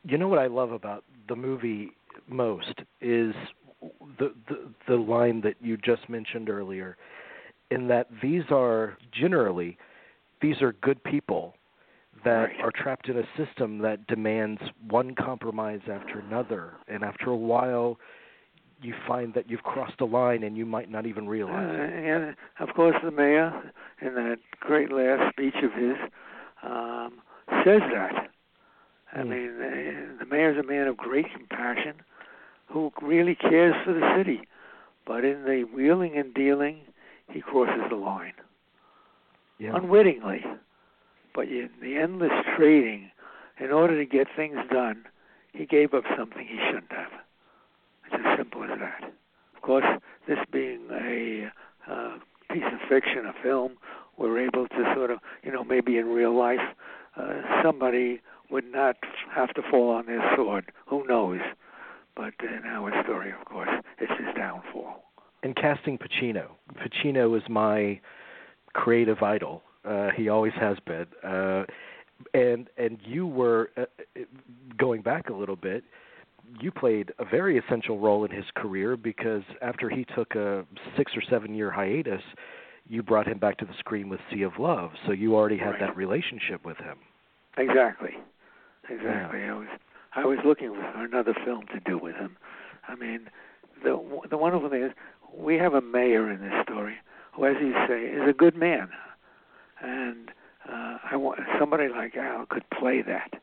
You 0.05 0.19
know 0.19 0.29
what 0.29 0.39
I 0.39 0.47
love 0.47 0.73
about 0.73 1.05
the 1.29 1.37
movie 1.37 1.93
most 2.29 2.83
is 3.01 3.35
the 4.19 4.35
the, 4.49 4.71
the 4.87 4.97
line 4.97 5.41
that 5.41 5.55
you 5.61 5.77
just 5.77 6.09
mentioned 6.09 6.51
earlier, 6.51 6.97
in 7.71 7.89
that 7.89 8.09
these 8.23 8.45
are 8.51 8.99
generally 9.19 9.79
these 10.41 10.61
are 10.61 10.73
good 10.75 11.03
people 11.03 11.55
that 12.25 12.49
Right. 12.49 12.61
are 12.61 12.71
trapped 12.71 13.09
in 13.09 13.19
a 13.19 13.27
system 13.37 13.79
that 13.79 14.07
demands 14.07 14.61
one 14.89 15.15
compromise 15.15 15.81
after 15.91 16.19
another, 16.19 16.75
and 16.89 17.03
after 17.03 17.31
a 17.31 17.37
while, 17.37 17.99
you 18.81 18.95
find 19.07 19.33
that 19.35 19.49
you've 19.49 19.63
crossed 19.63 20.01
a 20.01 20.05
line 20.05 20.43
and 20.43 20.57
you 20.57 20.67
might 20.67 20.91
not 20.91 21.07
even 21.07 21.27
Uh, 21.27 21.31
realize 21.31 21.69
it. 21.75 21.93
and 21.93 22.37
of 22.59 22.75
course, 22.75 22.97
the 23.03 23.11
mayor, 23.11 23.73
in 24.01 24.15
that 24.15 24.39
great 24.61 24.91
last 24.93 25.33
speech 25.33 25.55
of 25.63 25.73
his, 25.73 25.97
um, 26.63 27.21
says 27.65 27.83
that. 27.93 28.31
I 29.13 29.19
Mm. 29.19 29.29
mean, 29.29 29.63
uh, 29.63 30.19
the 30.19 30.27
mayor's 30.27 30.59
a 30.59 30.63
man 30.63 30.89
of 30.89 30.97
great 30.97 31.31
compassion, 31.33 32.03
who 32.67 32.93
really 33.03 33.35
cares 33.35 33.77
for 33.85 33.93
the 33.93 34.17
city, 34.17 34.49
but 35.05 35.25
in 35.25 35.45
the 35.45 35.65
wheeling 35.65 36.17
and 36.17 36.33
dealing, 36.33 36.81
he 37.29 37.41
crosses 37.41 37.89
the 37.89 37.97
line 37.97 38.33
Yeah. 39.59 39.77
unwittingly. 39.77 40.45
But 41.35 41.49
in 41.49 41.71
the 41.81 41.97
endless 41.97 42.33
trading, 42.57 43.11
in 43.59 43.71
order 43.71 43.99
to 43.99 44.05
get 44.05 44.27
things 44.35 44.59
done, 44.71 45.05
he 45.53 45.67
gave 45.67 45.95
up 45.95 46.05
something 46.17 46.47
he 46.47 46.59
shouldn't 46.67 46.93
have. 46.93 47.13
It's 48.07 48.23
as 48.25 48.39
simple 48.39 48.65
as 48.65 48.79
that. 48.79 49.13
Of 49.57 49.63
course, 49.63 49.85
this 50.27 50.39
being 50.51 50.89
a 50.91 51.51
uh, 51.91 52.19
piece 52.53 52.65
of 52.73 52.81
fiction, 52.89 53.27
a 53.27 53.33
film, 53.43 53.73
we're 54.19 54.41
able 54.41 54.69
to 54.69 54.93
sort 54.95 55.11
of, 55.11 55.19
you 55.43 55.53
know, 55.53 55.65
maybe 55.65 55.97
in 55.97 56.07
real 56.07 56.37
life, 56.37 56.61
uh, 57.17 57.41
somebody 57.63 58.21
would 58.51 58.71
not 58.71 58.97
have 59.35 59.55
to 59.55 59.63
fall 59.71 59.91
on 59.91 60.07
their 60.07 60.23
sword. 60.37 60.71
Who 60.87 61.07
knows? 61.07 61.41
But 62.15 62.35
in 62.41 62.63
our 62.67 62.93
story, 63.05 63.31
of 63.33 63.45
course, 63.47 63.71
it's 63.99 64.13
his 64.19 64.35
downfall. 64.37 65.05
and 65.43 65.57
casting 65.57 65.99
Pacino. 65.99 66.51
Pacino 66.77 67.37
is 67.37 67.43
my 67.49 68.01
creative 68.75 69.23
idol. 69.23 69.63
Uh, 69.85 70.11
he 70.17 70.29
always 70.29 70.53
has 70.55 70.77
been. 70.87 71.07
Uh, 71.25 71.65
and 72.35 72.69
and 72.77 72.99
you 73.05 73.27
were 73.27 73.71
uh, 73.77 73.83
uh, 73.83 74.21
going 74.79 75.03
back 75.03 75.29
a 75.29 75.33
little 75.33 75.57
bit. 75.57 75.85
You 76.61 76.71
played 76.71 77.13
a 77.19 77.25
very 77.25 77.59
essential 77.59 77.99
role 77.99 78.25
in 78.25 78.31
his 78.31 78.45
career 78.55 78.97
because 78.97 79.43
after 79.61 79.89
he 79.89 80.05
took 80.15 80.35
a 80.35 80.65
six 80.97 81.13
or 81.17 81.23
seven 81.29 81.55
year 81.55 81.71
hiatus, 81.71 82.23
you 82.89 83.03
brought 83.03 83.27
him 83.27 83.39
back 83.39 83.59
to 83.59 83.65
the 83.65 83.75
screen 83.79 84.09
with 84.09 84.21
Sea 84.31 84.43
of 84.43 84.53
Love. 84.59 84.91
So 85.07 85.13
you 85.13 85.35
already 85.35 85.57
had 85.57 85.71
Right. 85.71 85.81
that 85.81 85.97
relationship 85.97 86.65
with 86.65 86.77
him. 86.79 86.99
Exactly. 87.57 88.17
Exactly. 88.89 89.43
I 89.45 89.53
was 89.55 89.69
I 90.15 90.25
was 90.27 90.39
looking 90.45 90.75
for 90.75 91.05
another 91.05 91.35
film 91.45 91.67
to 91.73 91.81
do 91.81 91.99
with 91.99 92.15
him. 92.17 92.37
I 92.87 92.95
mean, 92.97 93.29
the 93.83 93.99
the 94.29 94.37
wonderful 94.37 94.69
thing 94.69 94.83
is 94.83 94.93
we 95.35 95.57
have 95.57 95.75
a 95.75 95.81
mayor 95.81 96.31
in 96.31 96.41
this 96.41 96.53
story 96.63 96.97
who, 97.33 97.47
as 97.47 97.57
you 97.61 97.73
say, 97.89 98.05
is 98.05 98.29
a 98.29 98.33
good 98.33 98.57
man, 98.57 98.91
and 99.83 100.31
uh, 100.69 100.99
I 101.11 101.17
want 101.17 101.41
somebody 101.59 101.89
like 101.89 102.17
Al 102.17 102.47
could 102.47 102.65
play 102.71 103.03
that. 103.03 103.35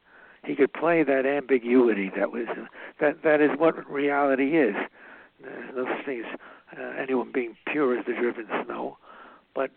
He 0.43 0.55
could 0.55 0.73
play 0.73 1.03
that 1.03 1.25
ambiguity 1.25 2.11
that 2.17 2.31
was 2.31 2.47
that 2.99 3.23
that 3.23 3.41
is 3.41 3.51
what 3.57 3.89
reality 3.89 4.57
is. 4.57 4.75
There's 5.41 5.75
no 5.75 5.85
such 5.85 6.05
thing 6.05 6.23
as 6.25 6.39
uh, 6.79 7.01
anyone 7.01 7.31
being 7.33 7.55
pure 7.71 7.97
as 7.97 8.05
the 8.05 8.13
driven 8.13 8.47
snow, 8.65 8.97
but 9.53 9.71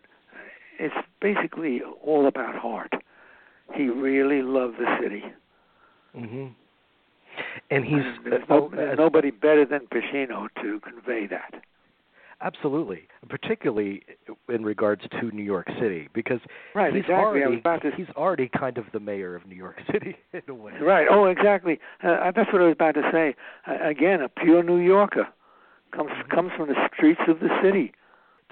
it's 0.79 0.95
basically 1.21 1.83
all 2.05 2.27
about 2.27 2.55
heart. 2.57 2.93
he 3.75 3.89
really 3.89 4.43
loved 4.43 4.79
the 4.79 4.97
city. 5.01 5.25
Mm-hmm. 6.17 6.47
And 7.71 7.85
he's 7.85 7.95
and 7.95 8.25
there's, 8.25 8.43
uh, 8.43 8.55
no, 8.55 8.65
oh, 8.65 8.71
there's 8.75 8.99
uh, 8.99 9.03
nobody 9.03 9.31
better 9.31 9.65
than 9.65 9.87
Pacino 9.87 10.49
to 10.63 10.81
convey 10.81 11.27
that. 11.29 11.63
Absolutely, 12.43 13.03
particularly 13.29 14.03
in 14.49 14.65
regards 14.65 15.03
to 15.21 15.31
New 15.31 15.45
York 15.45 15.69
City, 15.81 16.09
because 16.13 16.41
Right, 16.75 16.93
he's 16.93 17.03
exactly. 17.03 17.43
Already 17.43 17.63
to- 17.63 17.97
he's 17.97 18.11
already 18.17 18.49
kind 18.49 18.79
of 18.79 18.87
the 18.93 18.99
mayor 19.01 19.37
of 19.37 19.47
New 19.47 19.55
York 19.55 19.81
City 19.93 20.17
in 20.33 20.43
a 20.49 20.55
way. 20.55 20.73
Right. 20.81 21.07
Oh, 21.09 21.27
exactly. 21.27 21.79
Uh, 22.03 22.33
that's 22.35 22.53
what 22.53 22.61
I 22.63 22.67
was 22.67 22.73
about 22.73 22.95
to 22.97 23.09
say. 23.13 23.35
Uh, 23.67 23.89
again, 23.89 24.23
a 24.23 24.29
pure 24.29 24.63
New 24.63 24.79
Yorker 24.79 25.29
comes 25.93 26.11
comes 26.31 26.51
from 26.57 26.69
the 26.69 26.75
streets 26.95 27.21
of 27.29 27.39
the 27.39 27.49
city. 27.63 27.93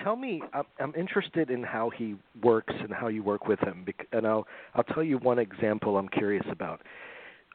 Tell 0.05 0.17
me, 0.17 0.41
I'm, 0.55 0.65
I'm 0.79 0.95
interested 0.95 1.51
in 1.51 1.63
how 1.63 1.91
he 1.91 2.17
works 2.43 2.73
and 2.81 2.93
how 2.93 3.09
you 3.09 3.23
work 3.23 3.47
with 3.49 3.59
him, 3.61 3.85
and 4.13 4.27
I'll 4.27 4.47
I'll 4.75 4.85
tell 4.85 5.03
you 5.03 5.19
one 5.19 5.39
example 5.39 5.99
I'm 5.99 6.09
curious 6.09 6.47
about. 6.51 6.81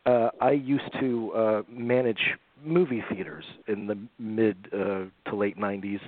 Uh, 0.05 0.29
I 0.41 0.51
used 0.51 0.91
to 0.99 1.31
uh, 1.33 1.61
manage 1.69 2.35
movie 2.63 3.03
theaters 3.09 3.45
in 3.67 3.88
the 3.88 3.97
mid 4.19 4.67
uh, 4.74 5.05
to 5.29 5.35
late 5.35 5.57
'90s, 5.57 6.00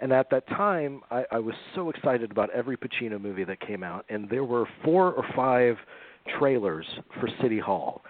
and 0.00 0.12
at 0.12 0.30
that 0.30 0.46
time, 0.48 1.02
I, 1.10 1.24
I 1.32 1.38
was 1.38 1.54
so 1.74 1.90
excited 1.90 2.30
about 2.30 2.50
every 2.50 2.76
Pacino 2.76 3.20
movie 3.20 3.44
that 3.44 3.60
came 3.60 3.82
out, 3.82 4.04
and 4.08 4.28
there 4.30 4.44
were 4.44 4.66
four 4.84 5.12
or 5.12 5.24
five 5.34 5.76
trailers 6.38 6.86
for 7.20 7.28
City 7.42 7.58
Hall, 7.58 8.02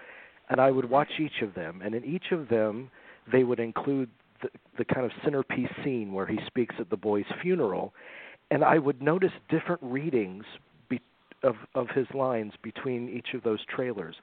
and 0.49 0.59
I 0.59 0.71
would 0.71 0.89
watch 0.89 1.09
each 1.19 1.41
of 1.41 1.53
them, 1.53 1.81
and 1.83 1.95
in 1.95 2.03
each 2.03 2.31
of 2.31 2.49
them, 2.49 2.91
they 3.31 3.43
would 3.43 3.59
include 3.59 4.09
the, 4.41 4.49
the 4.77 4.85
kind 4.85 5.05
of 5.05 5.11
centerpiece 5.23 5.69
scene 5.83 6.13
where 6.13 6.27
he 6.27 6.39
speaks 6.47 6.75
at 6.79 6.89
the 6.89 6.97
boy's 6.97 7.25
funeral, 7.41 7.93
and 8.51 8.63
I 8.63 8.77
would 8.77 9.01
notice 9.01 9.31
different 9.49 9.81
readings 9.83 10.43
of 11.43 11.55
of 11.75 11.89
his 11.89 12.07
lines 12.13 12.53
between 12.61 13.09
each 13.09 13.33
of 13.33 13.43
those 13.43 13.63
trailers. 13.65 14.15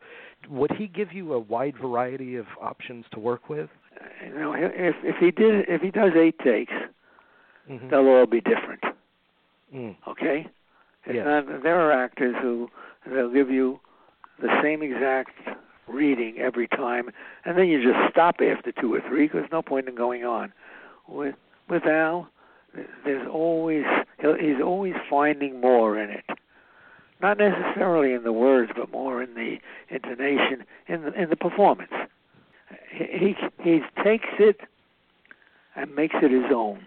Would 0.49 0.73
he 0.73 0.87
give 0.87 1.13
you 1.13 1.33
a 1.33 1.39
wide 1.39 1.77
variety 1.81 2.37
of 2.37 2.47
options 2.61 3.05
to 3.13 3.19
work 3.21 3.49
with? 3.49 3.71
You 4.25 4.35
know, 4.35 4.55
if 4.55 4.97
if 5.03 5.17
he 5.17 5.31
did 5.31 5.69
if 5.69 5.81
he 5.81 5.91
does 5.91 6.13
eight 6.15 6.39
takes, 6.41 6.73
Mhm. 7.71 7.91
they'll 7.91 8.09
all 8.09 8.27
be 8.27 8.41
different. 8.41 8.83
Mm. 9.75 9.97
Okay. 10.07 10.47
It's 11.05 11.15
Yes. 11.15 11.25
not, 11.25 11.63
there 11.63 11.81
are 11.81 11.93
actors 11.93 12.35
who 12.43 12.71
they'll 13.07 13.31
give 13.31 13.51
you 13.51 13.81
the 14.41 14.61
same 14.63 14.83
exact 14.83 15.31
reading 15.87 16.39
every 16.39 16.67
time, 16.69 17.11
and 17.45 17.57
then 17.57 17.69
you 17.69 17.83
just 17.83 18.11
stop 18.11 18.41
after 18.43 18.73
two 18.73 18.93
or 18.93 19.01
three 19.01 19.29
because 19.29 19.51
no 19.53 19.63
point 19.63 19.89
in 19.89 19.95
going 19.95 20.25
on. 20.25 20.53
With 21.07 21.37
with 21.69 21.87
Al, 21.87 22.29
there's 23.05 23.27
always 23.29 23.85
he'll- 24.21 24.35
he's 24.35 24.61
always 24.61 24.95
finding 25.09 25.61
more 25.61 25.99
in 25.99 26.11
it. 26.11 26.25
Not 27.21 27.39
necessarily 27.39 28.13
in 28.13 28.25
the 28.25 28.33
words, 28.33 28.73
but 28.77 28.91
more 28.91 29.23
in 29.23 29.35
the 29.35 29.59
intonation, 29.89 30.65
in 30.87 31.03
the 31.03 31.13
in 31.13 31.31
the 31.31 31.37
performance. 31.37 31.93
He 32.91 33.35
he, 33.35 33.37
he 33.63 33.81
takes 34.05 34.29
it 34.39 34.61
and 35.75 35.95
makes 35.95 36.17
it 36.23 36.31
his 36.31 36.53
own. 36.53 36.87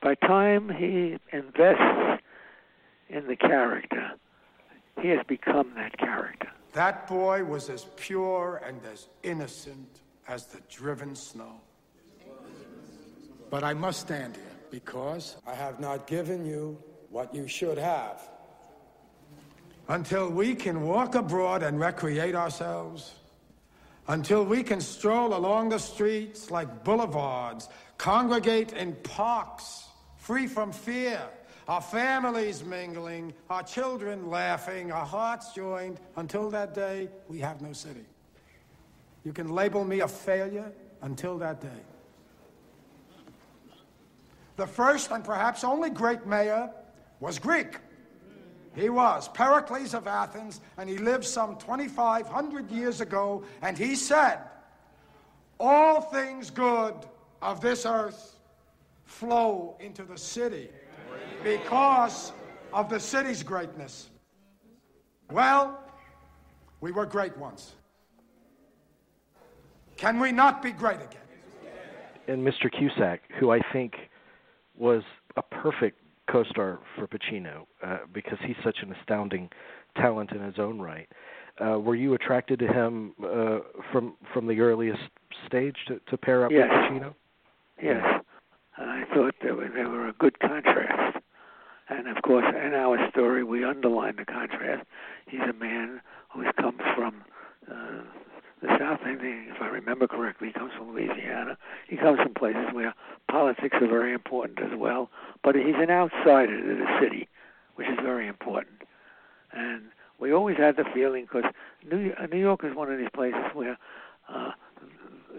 By 0.00 0.14
time 0.14 0.68
he 0.68 1.18
invests 1.32 2.22
in 3.08 3.26
the 3.26 3.36
character, 3.36 4.12
he 5.00 5.08
has 5.08 5.24
become 5.26 5.72
that 5.76 5.96
character. 5.98 6.48
That 6.72 7.06
boy 7.06 7.44
was 7.44 7.70
as 7.70 7.86
pure 7.96 8.60
and 8.66 8.80
as 8.92 9.08
innocent 9.22 10.00
as 10.28 10.46
the 10.46 10.60
driven 10.70 11.14
snow. 11.14 11.60
But 13.50 13.62
I 13.62 13.74
must 13.74 14.00
stand 14.00 14.36
here 14.36 14.44
because 14.70 15.36
I 15.46 15.54
have 15.54 15.78
not 15.78 16.06
given 16.06 16.44
you 16.44 16.76
what 17.10 17.34
you 17.34 17.46
should 17.46 17.78
have. 17.78 18.28
Until 19.88 20.30
we 20.30 20.54
can 20.54 20.82
walk 20.82 21.14
abroad 21.14 21.62
and 21.62 21.78
recreate 21.78 22.34
ourselves, 22.34 23.14
until 24.08 24.44
we 24.44 24.62
can 24.62 24.80
stroll 24.80 25.34
along 25.34 25.68
the 25.68 25.78
streets 25.78 26.50
like 26.50 26.84
boulevards, 26.84 27.68
congregate 27.98 28.72
in 28.72 28.94
parks, 28.96 29.84
free 30.16 30.46
from 30.46 30.72
fear, 30.72 31.20
our 31.68 31.80
families 31.80 32.62
mingling, 32.64 33.32
our 33.48 33.62
children 33.62 34.28
laughing, 34.28 34.92
our 34.92 35.06
hearts 35.06 35.52
joined. 35.52 35.98
Until 36.16 36.50
that 36.50 36.74
day, 36.74 37.08
we 37.28 37.38
have 37.38 37.62
no 37.62 37.72
city. 37.72 38.04
You 39.24 39.32
can 39.32 39.48
label 39.48 39.84
me 39.84 40.00
a 40.00 40.08
failure 40.08 40.70
until 41.00 41.38
that 41.38 41.60
day. 41.60 41.82
The 44.56 44.66
first 44.66 45.10
and 45.10 45.24
perhaps 45.24 45.64
only 45.64 45.90
great 45.90 46.26
mayor 46.26 46.70
was 47.20 47.38
Greek. 47.38 47.78
He 48.74 48.88
was 48.88 49.28
Pericles 49.28 49.94
of 49.94 50.06
Athens, 50.06 50.60
and 50.78 50.88
he 50.88 50.98
lived 50.98 51.24
some 51.24 51.56
2,500 51.56 52.70
years 52.70 53.00
ago, 53.00 53.44
and 53.62 53.78
he 53.78 53.94
said, 53.94 54.40
All 55.60 56.00
things 56.00 56.50
good 56.50 56.94
of 57.40 57.60
this 57.60 57.86
earth 57.86 58.38
flow 59.04 59.76
into 59.80 60.02
the 60.02 60.18
city 60.18 60.70
because 61.42 62.32
of 62.72 62.88
the 62.88 62.98
city's 62.98 63.42
greatness. 63.42 64.10
Well, 65.30 65.78
we 66.80 66.90
were 66.90 67.06
great 67.06 67.36
once. 67.36 67.74
Can 69.96 70.18
we 70.18 70.32
not 70.32 70.62
be 70.62 70.72
great 70.72 70.96
again? 70.96 71.20
and 72.26 72.46
Mr. 72.46 72.70
Cusack, 72.70 73.20
who 73.38 73.50
I 73.50 73.60
think 73.72 73.94
was 74.76 75.02
a 75.36 75.42
perfect 75.42 75.98
co-star 76.34 76.80
for 76.96 77.06
Pacino 77.06 77.64
uh, 77.84 77.98
because 78.12 78.38
he's 78.44 78.56
such 78.64 78.78
an 78.82 78.92
astounding 79.00 79.48
talent 79.96 80.32
in 80.32 80.42
his 80.42 80.58
own 80.58 80.80
right. 80.80 81.08
Uh, 81.64 81.78
were 81.78 81.94
you 81.94 82.14
attracted 82.14 82.58
to 82.58 82.66
him 82.66 83.14
uh, 83.22 83.58
from 83.92 84.14
from 84.32 84.48
the 84.48 84.58
earliest 84.58 85.02
stage 85.46 85.76
to, 85.86 86.00
to 86.10 86.16
pair 86.16 86.44
up 86.44 86.50
Yes. 86.50 86.68
with 86.68 87.02
Pacino? 87.02 87.14
Yes, 87.80 88.04
I 88.76 89.04
thought 89.14 89.34
they 89.42 89.52
were, 89.52 89.68
they 89.68 89.84
were 89.84 90.08
a 90.08 90.12
good 90.14 90.40
contrast. 90.40 91.18
And 91.88 92.08
of 92.08 92.20
course, 92.22 92.46
in 92.48 92.74
our 92.74 92.98
story, 93.10 93.44
we 93.44 93.64
underline 93.64 94.16
the 94.16 94.24
contrast. 94.24 94.84
He's 95.28 95.40
a 95.48 95.52
man 95.52 96.00
who's 96.32 96.48
come 96.60 96.78
from 96.96 97.22
uh, 97.70 98.02
the 98.64 98.78
South. 98.78 99.00
I 99.04 99.14
think, 99.16 99.48
if 99.54 99.60
I 99.60 99.66
remember 99.66 100.06
correctly, 100.06 100.52
comes 100.52 100.72
from 100.76 100.92
Louisiana. 100.92 101.56
He 101.88 101.96
comes 101.96 102.18
from 102.22 102.34
places 102.34 102.66
where 102.72 102.94
politics 103.30 103.76
are 103.80 103.88
very 103.88 104.12
important 104.12 104.60
as 104.60 104.76
well. 104.76 105.10
But 105.42 105.54
he's 105.54 105.76
an 105.76 105.90
outsider 105.90 106.60
to 106.60 106.74
the 106.82 106.86
city, 107.00 107.28
which 107.76 107.88
is 107.88 107.98
very 108.02 108.26
important. 108.26 108.82
And 109.52 109.82
we 110.18 110.32
always 110.32 110.56
had 110.56 110.76
the 110.76 110.84
feeling, 110.94 111.24
because 111.24 111.50
New, 111.90 112.12
New 112.30 112.38
York 112.38 112.64
is 112.64 112.74
one 112.74 112.90
of 112.90 112.98
these 112.98 113.08
places 113.14 113.44
where, 113.52 113.76
uh, 114.28 114.52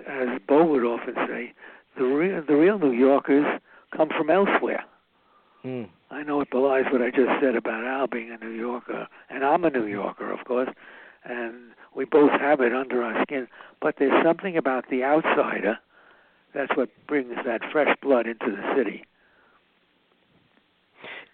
as 0.08 0.39
Bo 0.48 0.65
would 0.65 0.84
often 0.84 1.15
say, 1.27 1.53
the 1.98 2.03
real 2.03 2.44
the 2.46 2.55
real 2.55 2.77
New 2.77 2.91
Yorkers 2.91 3.46
come 3.96 4.10
from 4.10 4.29
elsewhere. 4.29 4.84
Mm. 5.63 5.89
I 6.12 6.22
know 6.24 6.41
it 6.41 6.51
belies 6.51 6.86
what 6.91 7.01
I 7.01 7.10
just 7.10 7.32
said 7.41 7.55
about 7.55 7.84
Al 7.86 8.08
being 8.08 8.32
a 8.32 8.38
New 8.38 8.51
Yorker, 8.51 9.08
and 9.29 9.44
I'm 9.44 9.63
a 9.63 9.70
New 9.70 9.86
Yorker, 9.86 10.32
of 10.32 10.46
course, 10.46 10.70
and 11.25 11.72
we 11.96 12.05
both 12.05 12.32
have 12.32 12.62
it 12.62 12.74
under 12.74 13.03
our 13.03 13.22
skin. 13.24 13.48
But 13.82 13.96
there's 14.00 14.24
something 14.24 14.58
about 14.58 14.86
the 14.89 15.03
outsider 15.03 15.79
that's 16.53 16.75
what 16.75 16.89
brings 17.08 17.36
that 17.46 17.62
fresh 17.72 17.96
blood 18.01 18.27
into 18.27 18.46
the 18.46 18.74
city. 18.75 19.03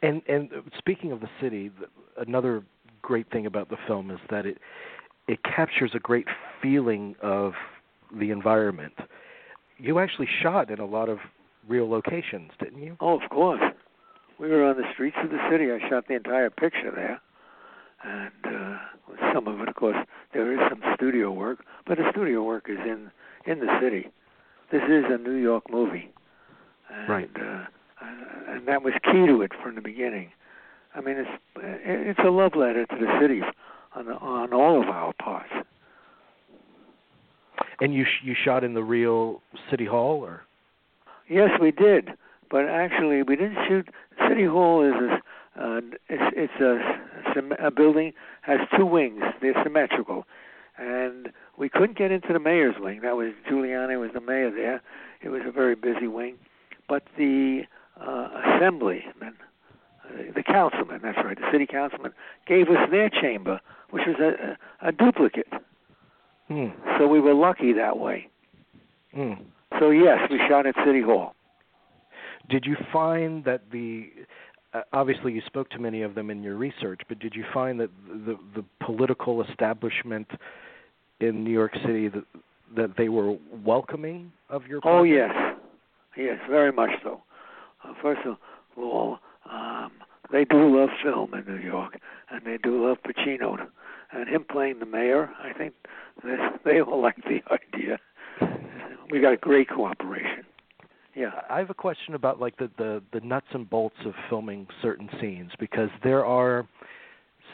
And 0.01 0.21
and 0.27 0.50
speaking 0.77 1.12
of 1.12 1.19
the 1.19 1.29
city, 1.39 1.71
another 2.17 2.63
great 3.01 3.29
thing 3.31 3.45
about 3.45 3.69
the 3.69 3.77
film 3.88 4.10
is 4.10 4.19
that 4.29 4.45
it 4.45 4.57
it 5.27 5.43
captures 5.43 5.91
a 5.93 6.00
great 6.00 6.27
feeling 6.62 7.15
of 7.21 7.53
the 8.17 8.31
environment. 8.31 8.93
You 9.77 10.00
actually 10.00 10.27
shot 10.41 10.69
in 10.69 10.79
a 10.79 10.86
lot 10.86 11.07
of 11.07 11.19
real 11.67 11.89
locations, 11.89 12.51
didn't 12.60 12.81
you? 12.81 12.98
Oh, 13.00 13.19
of 13.21 13.29
course. 13.29 13.62
We 14.39 14.50
were 14.50 14.63
on 14.63 14.77
the 14.77 14.91
streets 14.91 15.17
of 15.24 15.29
the 15.29 15.39
city. 15.51 15.71
I 15.71 15.88
shot 15.88 16.07
the 16.07 16.15
entire 16.15 16.50
picture 16.50 16.91
there. 16.93 17.21
And 18.03 18.31
uh, 18.46 18.77
some 19.34 19.48
of 19.48 19.60
it, 19.62 19.70
of 19.70 19.75
course, 19.75 19.98
there 20.34 20.51
is 20.53 20.60
some 20.70 20.81
studio 20.96 21.31
work, 21.31 21.60
but 21.86 21.98
the 21.98 22.10
studio 22.12 22.43
work 22.43 22.67
is 22.70 22.79
in 22.79 23.12
in 23.46 23.60
the 23.60 23.79
city. 23.81 24.08
This 24.72 24.84
is 24.84 25.05
a 25.10 25.17
New 25.17 25.36
York 25.36 25.70
movie, 25.70 26.12
and, 26.89 27.10
Right. 27.10 27.29
Uh, 27.36 27.65
and 28.48 28.67
that 28.67 28.81
was 28.84 28.93
key 29.03 29.27
to 29.27 29.41
it 29.41 29.51
from 29.62 29.75
the 29.75 29.81
beginning. 29.81 30.31
I 30.96 31.01
mean, 31.01 31.17
it's 31.17 31.29
it's 31.58 32.20
a 32.20 32.29
love 32.31 32.55
letter 32.55 32.86
to 32.86 32.96
the 32.96 33.20
city 33.22 33.41
on 33.96 34.05
the, 34.05 34.13
on 34.13 34.53
all 34.53 34.81
of 34.81 34.88
our 34.89 35.13
parts. 35.13 35.51
And 37.79 37.93
you 37.93 38.05
sh- 38.05 38.24
you 38.24 38.36
shot 38.36 38.63
in 38.63 38.74
the 38.74 38.84
real 38.84 39.41
city 39.70 39.86
hall, 39.86 40.22
or 40.24 40.43
Yes, 41.27 41.50
we 41.62 41.72
did, 41.72 42.10
but 42.50 42.65
actually 42.67 43.24
we 43.24 43.36
didn't 43.36 43.58
shoot. 43.67 43.88
City 44.27 44.46
Hall 44.46 44.84
is 44.84 44.93
a, 44.93 45.63
uh, 45.63 45.81
it's, 46.10 46.36
it's 46.36 46.62
a, 46.62 47.00
a 47.59 47.71
building 47.71 48.13
has 48.41 48.59
two 48.77 48.85
wings. 48.85 49.23
They're 49.41 49.61
symmetrical, 49.63 50.25
and 50.77 51.31
we 51.57 51.69
couldn't 51.69 51.97
get 51.97 52.11
into 52.11 52.33
the 52.33 52.39
mayor's 52.39 52.75
wing. 52.79 53.01
That 53.01 53.15
was 53.15 53.33
Giuliani 53.50 54.00
was 54.00 54.11
the 54.13 54.21
mayor 54.21 54.51
there. 54.51 54.81
It 55.21 55.29
was 55.29 55.41
a 55.45 55.51
very 55.51 55.75
busy 55.75 56.07
wing, 56.07 56.38
but 56.88 57.03
the 57.17 57.63
uh, 58.00 58.29
assemblymen, 58.45 59.35
the 60.35 60.43
councilman, 60.43 61.01
that's 61.03 61.17
right, 61.17 61.38
the 61.38 61.50
city 61.51 61.67
councilman, 61.67 62.13
gave 62.47 62.67
us 62.69 62.89
their 62.89 63.09
chamber, 63.09 63.59
which 63.91 64.03
was 64.07 64.15
a, 64.19 64.85
a, 64.85 64.89
a 64.89 64.91
duplicate. 64.91 65.47
Mm. 66.50 66.73
So 66.97 67.07
we 67.07 67.19
were 67.19 67.33
lucky 67.33 67.73
that 67.73 67.97
way. 67.97 68.29
Mm. 69.15 69.39
So 69.79 69.89
yes, 69.89 70.19
we 70.29 70.39
shot 70.50 70.65
at 70.65 70.75
City 70.85 71.01
Hall. 71.01 71.33
Did 72.50 72.65
you 72.65 72.75
find 72.91 73.45
that 73.45 73.71
the 73.71 74.09
uh, 74.19 74.23
obviously 74.94 75.34
you 75.34 75.42
spoke 75.46 75.70
to 75.72 75.80
many 75.80 76.01
of 76.01 76.16
them 76.16 76.30
in 76.30 76.44
your 76.44 76.56
research, 76.56 77.01
but 77.08 77.20
did 77.20 77.34
you 77.36 77.44
find 77.54 77.80
that 77.80 77.90
the 78.08 78.38
the 78.56 78.63
political 78.86 79.44
establishment 79.44 80.28
in 81.20 81.44
New 81.44 81.51
York 81.51 81.74
City 81.86 82.08
that 82.10 82.24
that 82.75 82.98
they 82.98 83.10
were 83.10 83.38
welcoming 83.66 84.32
of 84.50 84.66
your 84.68 84.82
Oh 84.84 85.04
yes, 85.04 85.32
yes, 86.16 86.38
very 86.50 86.72
much 86.72 86.92
so. 87.04 87.22
Uh, 87.84 87.94
first 88.01 88.22
of 88.25 88.38
all, 88.78 89.20
um, 89.50 89.92
they 90.32 90.46
do 90.46 90.80
love 90.80 90.90
film 91.04 91.34
in 91.34 91.46
New 91.46 91.62
York, 91.62 92.00
and 92.30 92.46
they 92.46 92.58
do 92.63 92.88
love 92.88 92.98
Pacino, 93.04 93.58
and 94.12 94.30
him 94.30 94.46
playing 94.50 94.80
the 94.80 94.86
mayor. 94.86 95.30
I 95.44 95.54
think 95.54 95.74
they, 96.24 96.36
they 96.66 96.82
all 96.82 97.01
like 97.01 97.18
the 97.24 97.42
idea. 97.51 98.00
We 99.12 99.20
got 99.20 99.42
great 99.42 99.68
cooperation. 99.68 100.46
Yeah. 101.15 101.32
I 101.50 101.60
have 101.60 101.70
a 101.70 101.75
question 101.75 102.13
about 102.15 102.39
like 102.39 102.58
the, 102.58 102.70
the 102.77 103.01
the 103.13 103.20
nuts 103.22 103.48
and 103.53 103.70
bolts 103.70 103.98
of 104.06 104.13
filming 104.30 104.68
certain 104.82 105.10
scenes 105.20 105.51
because 105.60 105.89
there 106.03 106.25
are 106.25 106.68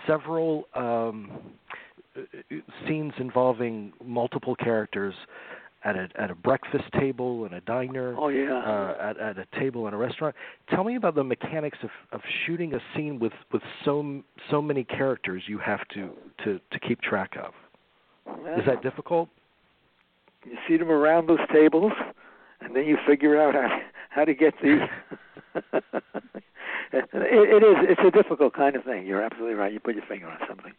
several 0.05 0.67
um 0.75 1.31
scenes 2.87 3.13
involving 3.19 3.93
multiple 4.03 4.55
characters 4.55 5.13
at 5.83 5.95
a 5.95 6.07
at 6.19 6.31
a 6.31 6.35
breakfast 6.35 6.85
table 6.99 7.45
in 7.45 7.53
a 7.53 7.61
diner 7.61 8.15
Oh 8.17 8.29
yeah. 8.29 8.57
uh, 8.59 8.97
at 8.99 9.17
at 9.19 9.37
a 9.37 9.45
table 9.59 9.87
in 9.87 9.93
a 9.93 9.97
restaurant. 9.97 10.35
Tell 10.69 10.83
me 10.83 10.95
about 10.95 11.15
the 11.15 11.23
mechanics 11.23 11.77
of 11.83 11.89
of 12.11 12.21
shooting 12.45 12.73
a 12.73 12.79
scene 12.95 13.19
with 13.19 13.33
with 13.51 13.61
so 13.85 14.21
so 14.51 14.61
many 14.61 14.83
characters 14.83 15.43
you 15.47 15.57
have 15.59 15.87
to 15.93 16.11
to 16.43 16.59
to 16.71 16.79
keep 16.79 17.01
track 17.01 17.35
of. 17.37 17.53
Is 18.57 18.65
that 18.65 18.83
difficult? 18.83 19.29
you 20.45 20.57
see 20.67 20.77
them 20.77 20.89
around 20.89 21.27
those 21.27 21.39
tables, 21.51 21.91
and 22.67 22.75
then 22.75 22.85
you 22.85 22.97
figure 23.07 23.39
out 23.41 23.53
how 23.55 23.79
how 24.09 24.25
to 24.25 24.33
get 24.33 24.53
the. 24.61 24.87
it, 26.91 27.09
it 27.13 27.63
is. 27.63 27.75
It's 27.89 28.01
a 28.05 28.11
difficult 28.11 28.53
kind 28.53 28.75
of 28.75 28.83
thing. 28.83 29.05
You're 29.05 29.21
absolutely 29.21 29.55
right. 29.55 29.71
You 29.71 29.79
put 29.79 29.95
your 29.95 30.05
finger 30.05 30.27
on 30.27 30.37
something. 30.47 30.73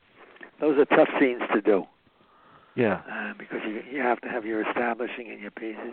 Those 0.60 0.78
are 0.78 0.84
tough 0.84 1.08
scenes 1.20 1.42
to 1.54 1.60
do 1.60 1.84
Yeah. 2.74 3.00
uh, 3.10 3.32
because 3.38 3.60
you 3.66 3.82
you 3.90 4.00
have 4.00 4.20
to 4.22 4.28
have 4.28 4.44
your 4.44 4.66
establishing 4.68 5.28
in 5.28 5.38
your 5.40 5.50
pieces, 5.52 5.92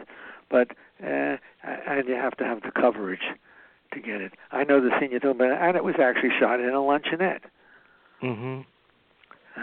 but 0.49 0.71
uh, 1.03 1.37
and 1.63 2.07
you 2.07 2.15
have 2.15 2.35
to 2.37 2.43
have 2.43 2.61
the 2.61 2.71
coverage 2.71 3.21
to 3.93 3.99
get 3.99 4.21
it. 4.21 4.33
I 4.51 4.63
know 4.63 4.81
the 4.81 4.89
scene 4.99 5.11
you're 5.11 5.19
talking 5.19 5.41
about, 5.41 5.61
and 5.61 5.77
it 5.77 5.83
was 5.83 5.95
actually 6.01 6.31
shot 6.39 6.59
in 6.59 6.69
a 6.69 6.73
luncheonette. 6.73 7.41
Mm-hmm. 8.23 8.61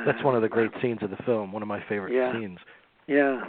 That's 0.06 0.22
one 0.24 0.34
of 0.34 0.42
the 0.42 0.48
great 0.48 0.70
scenes 0.80 1.02
of 1.02 1.10
the 1.10 1.16
film. 1.26 1.52
One 1.52 1.60
of 1.62 1.68
my 1.68 1.82
favorite 1.88 2.14
Yeah. 2.14 2.32
scenes. 2.32 2.58
Yeah, 3.08 3.42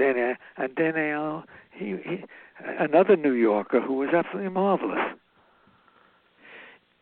with 0.00 0.14
Dana 0.16 0.38
and 0.56 0.74
Dana, 0.74 1.44
he, 1.72 1.96
he 2.04 2.24
another 2.78 3.16
New 3.16 3.32
Yorker 3.32 3.80
who 3.80 3.94
was 3.94 4.10
absolutely 4.14 4.50
marvelous. 4.50 4.98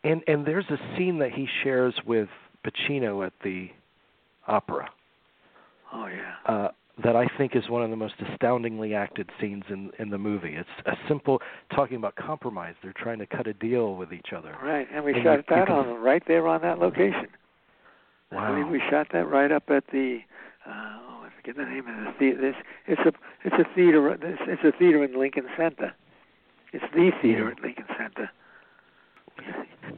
And 0.03 0.21
and 0.27 0.45
there's 0.45 0.65
a 0.69 0.77
scene 0.97 1.19
that 1.19 1.31
he 1.31 1.47
shares 1.63 1.93
with 2.05 2.29
Pacino 2.65 3.25
at 3.25 3.33
the 3.43 3.69
opera 4.47 4.89
Oh 5.93 6.07
yeah. 6.07 6.33
uh, 6.53 6.69
that 7.03 7.15
I 7.15 7.27
think 7.37 7.55
is 7.55 7.69
one 7.69 7.83
of 7.83 7.89
the 7.89 7.95
most 7.95 8.15
astoundingly 8.31 8.93
acted 8.93 9.29
scenes 9.39 9.63
in 9.69 9.91
in 9.99 10.09
the 10.09 10.17
movie. 10.17 10.55
It's 10.55 10.69
a 10.85 10.93
simple 11.07 11.41
talking 11.75 11.97
about 11.97 12.15
compromise. 12.15 12.75
They're 12.81 12.93
trying 12.95 13.19
to 13.19 13.25
cut 13.25 13.47
a 13.47 13.53
deal 13.53 13.95
with 13.95 14.13
each 14.13 14.33
other. 14.35 14.55
Right, 14.63 14.87
and 14.93 15.03
we 15.03 15.13
And 15.13 15.23
shot 15.23 15.31
you- 15.31 15.37
you 15.37 15.43
that 15.49 15.67
can- 15.67 15.75
on 15.75 16.01
right 16.01 16.23
there 16.27 16.47
on 16.47 16.61
that 16.61 16.79
location. 16.79 17.27
I 18.31 18.35
Wow. 18.35 18.69
we 18.69 18.79
shot 18.91 19.07
that 19.11 19.25
right 19.27 19.51
up 19.51 19.63
at 19.69 19.87
the 19.87 20.21
uh, 20.65 20.99
forget 21.49 21.67
the 21.67 21.71
name 21.71 21.87
of 21.87 22.05
the 22.05 22.19
theater. 22.19 22.41
This 22.41 22.55
it's 22.87 23.01
a 23.01 23.11
it's 23.45 23.55
a 23.55 23.75
theater. 23.75 24.09
It's, 24.09 24.41
it's 24.47 24.63
a 24.63 24.77
theater 24.77 25.03
in 25.03 25.17
Lincoln 25.17 25.45
Center. 25.57 25.93
It's 26.73 26.85
the 26.93 27.11
theater 27.21 27.51
at 27.51 27.61
Lincoln 27.61 27.85
Center. 27.97 28.29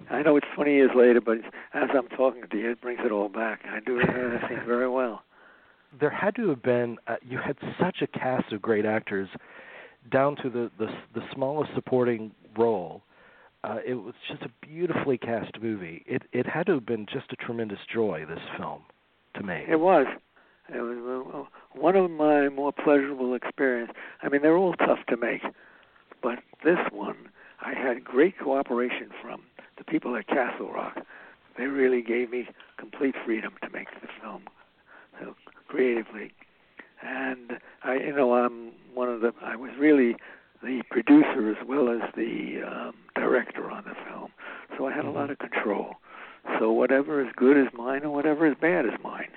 I 0.09 0.21
know 0.21 0.37
it's 0.37 0.47
20 0.55 0.71
years 0.71 0.91
later, 0.95 1.19
but 1.19 1.37
as 1.73 1.89
I'm 1.93 2.07
talking 2.09 2.43
to 2.49 2.57
you, 2.57 2.71
it 2.71 2.81
brings 2.81 2.99
it 3.03 3.11
all 3.11 3.27
back. 3.27 3.61
I 3.65 3.79
do 3.79 3.95
remember 3.95 4.39
that 4.39 4.49
scene 4.49 4.59
very 4.65 4.89
well. 4.89 5.23
There 5.99 6.09
had 6.09 6.37
to 6.37 6.47
have 6.47 6.63
been 6.63 6.99
uh, 7.07 7.17
you 7.21 7.37
had 7.37 7.57
such 7.77 7.97
a 8.01 8.07
cast 8.07 8.53
of 8.53 8.61
great 8.61 8.85
actors 8.85 9.27
down 10.09 10.37
to 10.37 10.49
the 10.49 10.71
the, 10.79 10.87
the 11.13 11.21
smallest 11.33 11.71
supporting 11.75 12.31
role. 12.57 13.01
Uh, 13.65 13.79
it 13.85 13.95
was 13.95 14.13
just 14.29 14.41
a 14.43 14.49
beautifully 14.65 15.17
cast 15.17 15.51
movie. 15.61 16.01
It 16.07 16.21
it 16.31 16.47
had 16.47 16.67
to 16.67 16.75
have 16.75 16.85
been 16.85 17.07
just 17.11 17.25
a 17.33 17.35
tremendous 17.35 17.79
joy 17.93 18.23
this 18.25 18.39
film 18.57 18.83
to 19.33 19.43
make. 19.43 19.67
It 19.67 19.81
was. 19.81 20.07
It 20.73 20.81
was 20.81 21.47
one 21.73 21.95
of 21.95 22.09
my 22.11 22.49
more 22.49 22.71
pleasurable 22.71 23.33
experiences. 23.33 23.95
I 24.21 24.29
mean, 24.29 24.41
they're 24.41 24.57
all 24.57 24.73
tough 24.73 24.99
to 25.09 25.17
make, 25.17 25.41
but 26.21 26.39
this 26.63 26.79
one 26.91 27.29
I 27.61 27.73
had 27.73 28.03
great 28.03 28.39
cooperation 28.39 29.09
from 29.21 29.43
the 29.77 29.83
people 29.83 30.15
at 30.15 30.27
Castle 30.27 30.71
Rock. 30.71 30.97
They 31.57 31.65
really 31.65 32.01
gave 32.01 32.31
me 32.31 32.47
complete 32.77 33.15
freedom 33.25 33.53
to 33.61 33.69
make 33.69 33.87
the 34.01 34.07
film 34.21 34.43
so 35.19 35.35
creatively, 35.67 36.31
and 37.03 37.59
I, 37.83 37.95
you 37.95 38.15
know, 38.15 38.33
I'm 38.33 38.71
one 38.93 39.09
of 39.09 39.21
the. 39.21 39.33
I 39.43 39.55
was 39.55 39.71
really 39.77 40.15
the 40.63 40.81
producer 40.89 41.49
as 41.49 41.67
well 41.67 41.89
as 41.89 42.01
the 42.15 42.61
um, 42.65 42.95
director 43.15 43.69
on 43.69 43.83
the 43.83 43.95
film, 44.07 44.31
so 44.77 44.87
I 44.87 44.93
had 44.93 45.05
a 45.05 45.11
lot 45.11 45.29
of 45.29 45.39
control. 45.39 45.95
So 46.59 46.71
whatever 46.71 47.21
is 47.21 47.31
good 47.35 47.57
is 47.57 47.67
mine, 47.73 48.01
and 48.03 48.13
whatever 48.13 48.47
is 48.47 48.55
bad 48.59 48.85
is 48.85 48.93
mine. 49.03 49.29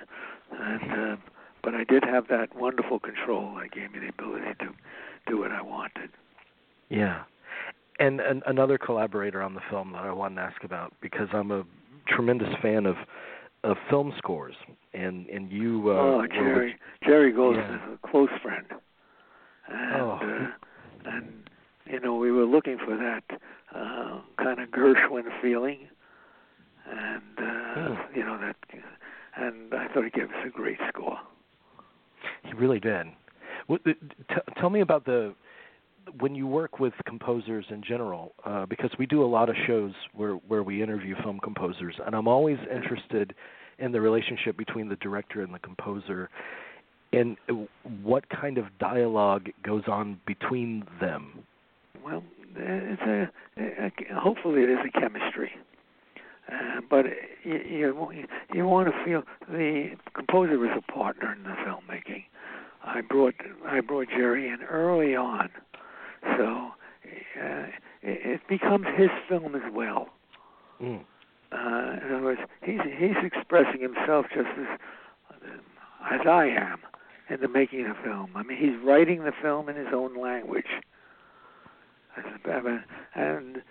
And 0.51 0.91
uh, 0.91 1.15
but 1.63 1.73
I 1.73 1.83
did 1.83 2.03
have 2.03 2.27
that 2.27 2.55
wonderful 2.55 2.99
control 2.99 3.55
that 3.59 3.71
gave 3.71 3.91
me 3.91 3.99
the 3.99 4.09
ability 4.09 4.53
to 4.59 4.67
do 5.27 5.39
what 5.39 5.51
I 5.51 5.61
wanted. 5.61 6.11
Yeah. 6.89 7.23
And, 7.97 8.19
and 8.19 8.43
another 8.45 8.77
collaborator 8.77 9.41
on 9.41 9.53
the 9.55 9.61
film 9.69 9.93
that 9.93 10.03
I 10.03 10.11
wanted 10.11 10.35
to 10.35 10.41
ask 10.41 10.63
about 10.63 10.93
because 11.01 11.29
I'm 11.33 11.51
a 11.51 11.63
tremendous 12.07 12.53
fan 12.61 12.85
of 12.85 12.95
of 13.63 13.77
film 13.89 14.13
scores 14.19 14.53
and 14.93 15.25
and 15.27 15.51
you 15.51 15.89
uh 15.89 15.93
oh, 15.93 16.27
Jerry, 16.31 16.75
Jerry 17.03 17.31
Ghost 17.31 17.57
Yeah. 17.57 17.75
is 17.75 17.81
a 18.03 18.07
close 18.07 18.29
friend, 18.43 18.67
and 19.67 20.01
Oh. 20.01 20.19
uh, 20.21 21.09
and 21.09 21.49
you 21.85 21.99
know 21.99 22.15
we 22.15 22.31
were 22.31 22.45
looking 22.45 22.77
for 22.77 22.95
that 22.95 23.23
uh, 23.73 24.19
kind 24.37 24.59
of 24.59 24.69
Gershwin 24.69 25.23
feeling, 25.41 25.87
and 26.87 27.39
uh, 27.39 27.73
Hmm. 27.73 28.15
you 28.15 28.23
know 28.23 28.37
that, 28.37 28.55
and 29.37 29.73
I 29.73 29.87
thought 29.93 30.03
he 30.03 30.09
gave 30.09 30.29
us 30.29 30.45
a 30.45 30.49
great 30.49 30.77
score. 30.89 31.17
He 32.43 32.53
really 32.53 32.79
did. 32.79 33.07
What, 33.67 33.83
t- 33.83 33.93
tell 34.59 34.69
me 34.69 34.81
about 34.81 35.05
the 35.05 35.33
when 36.19 36.35
you 36.35 36.45
work 36.45 36.79
with 36.79 36.93
composers 37.07 37.65
in 37.69 37.81
general, 37.81 38.33
uh, 38.45 38.65
because 38.67 38.91
we 38.99 39.07
do 39.07 39.23
a 39.23 39.25
lot 39.25 39.49
of 39.49 39.55
shows 39.65 39.91
where 40.13 40.33
where 40.47 40.63
we 40.63 40.81
interview 40.83 41.15
film 41.23 41.39
composers, 41.43 41.95
and 42.05 42.15
I'm 42.15 42.27
always 42.27 42.57
interested 42.73 43.33
in 43.79 43.91
the 43.91 43.99
relationship 43.99 44.57
between 44.57 44.87
the 44.87 44.95
director 44.97 45.41
and 45.41 45.53
the 45.53 45.59
composer, 45.59 46.29
and 47.11 47.37
what 48.03 48.29
kind 48.29 48.57
of 48.57 48.65
dialogue 48.79 49.49
goes 49.63 49.83
on 49.87 50.19
between 50.25 50.85
them. 51.01 51.43
Well, 52.03 52.23
it's 52.55 53.01
a, 53.01 53.31
a 53.57 54.19
hopefully 54.19 54.61
it 54.61 54.69
is 54.69 54.79
a 54.85 54.99
chemistry, 54.99 55.51
uh, 56.51 56.81
but 56.89 57.05
you, 57.43 57.55
you 57.55 58.25
you 58.53 58.67
want 58.67 58.87
to 58.87 59.05
feel 59.05 59.23
the 59.49 59.91
composer 60.13 60.63
is 60.65 60.71
a 60.77 60.91
partner 60.91 61.33
in 61.33 61.43
the 61.43 61.49
filmmaking. 61.49 62.23
I 62.83 63.01
brought 63.01 63.35
I 63.65 63.81
brought 63.81 64.09
Jerry 64.09 64.47
in 64.49 64.61
early 64.63 65.15
on, 65.15 65.49
so 66.37 66.71
uh, 67.41 67.65
it, 68.01 68.41
it 68.41 68.41
becomes 68.47 68.85
his 68.95 69.09
film 69.27 69.55
as 69.55 69.73
well. 69.73 70.09
Mm. 70.81 71.01
Uh, 71.51 72.05
in 72.05 72.13
other 72.13 72.23
words, 72.23 72.41
he's 72.63 72.81
he's 72.97 73.17
expressing 73.23 73.81
himself 73.81 74.25
just 74.33 74.49
as 74.59 74.79
as 76.11 76.21
I 76.27 76.45
am 76.45 76.79
in 77.29 77.41
the 77.41 77.47
making 77.47 77.85
of 77.85 77.95
the 77.97 78.03
film. 78.03 78.31
I 78.35 78.43
mean, 78.43 78.57
he's 78.57 78.75
writing 78.85 79.23
the 79.23 79.31
film 79.41 79.69
in 79.69 79.75
his 79.75 79.87
own 79.93 80.19
language. 80.19 80.65
And 83.15 83.61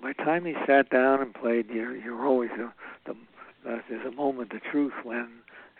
by 0.00 0.08
the 0.16 0.24
time 0.24 0.44
he 0.44 0.54
sat 0.66 0.90
down 0.90 1.20
and 1.20 1.34
played, 1.34 1.68
you're, 1.70 1.96
you're 1.96 2.26
always 2.26 2.50
the, 2.56 2.72
the 3.06 3.12
uh, 3.68 3.78
there's 3.88 4.06
a 4.06 4.14
moment 4.14 4.52
of 4.52 4.62
truth 4.62 4.92
when 5.02 5.28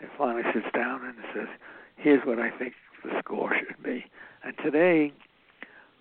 it 0.01 0.09
finally 0.17 0.43
sits 0.53 0.67
down 0.73 1.05
and 1.05 1.15
says, 1.33 1.47
"Here's 1.95 2.25
what 2.25 2.39
I 2.39 2.49
think 2.49 2.73
the 3.03 3.11
score 3.19 3.55
should 3.55 3.81
be." 3.81 4.05
And 4.43 4.55
today, 4.63 5.13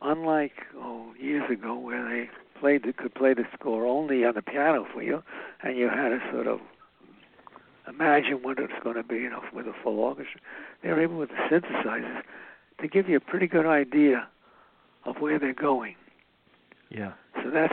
unlike 0.03 0.53
oh 0.77 1.13
years 1.19 1.49
ago 1.51 1.79
where 1.79 2.09
they 2.09 2.29
played 2.61 2.85
could 2.97 3.15
play 3.15 3.35
the 3.35 3.45
score 3.59 3.87
only 3.87 4.25
on 4.25 4.35
the 4.35 4.43
piano 4.43 4.87
for 4.93 5.03
you, 5.03 5.23
and 5.63 5.77
you 5.77 5.89
had 5.89 6.09
to 6.09 6.21
sort 6.33 6.47
of 6.47 6.61
imagine 7.89 8.43
what 8.43 8.59
it's 8.59 8.73
going 8.83 8.97
to 8.97 9.03
be, 9.03 9.17
you 9.17 9.31
know, 9.31 9.43
with 9.53 9.67
a 9.67 9.75
full 9.83 10.01
orchestra, 10.01 10.41
they're 10.83 11.01
able 11.01 11.19
with 11.19 11.31
the 11.31 11.37
synthesizers 11.51 12.23
to 12.81 12.89
give 12.89 13.09
you 13.09 13.17
a 13.17 13.21
pretty 13.21 13.47
good 13.47 13.67
idea 13.67 14.27
of 15.05 15.17
where 15.19 15.39
they're 15.39 15.55
going. 15.55 15.95
Yeah. 16.91 17.13
So 17.43 17.51
that's 17.51 17.73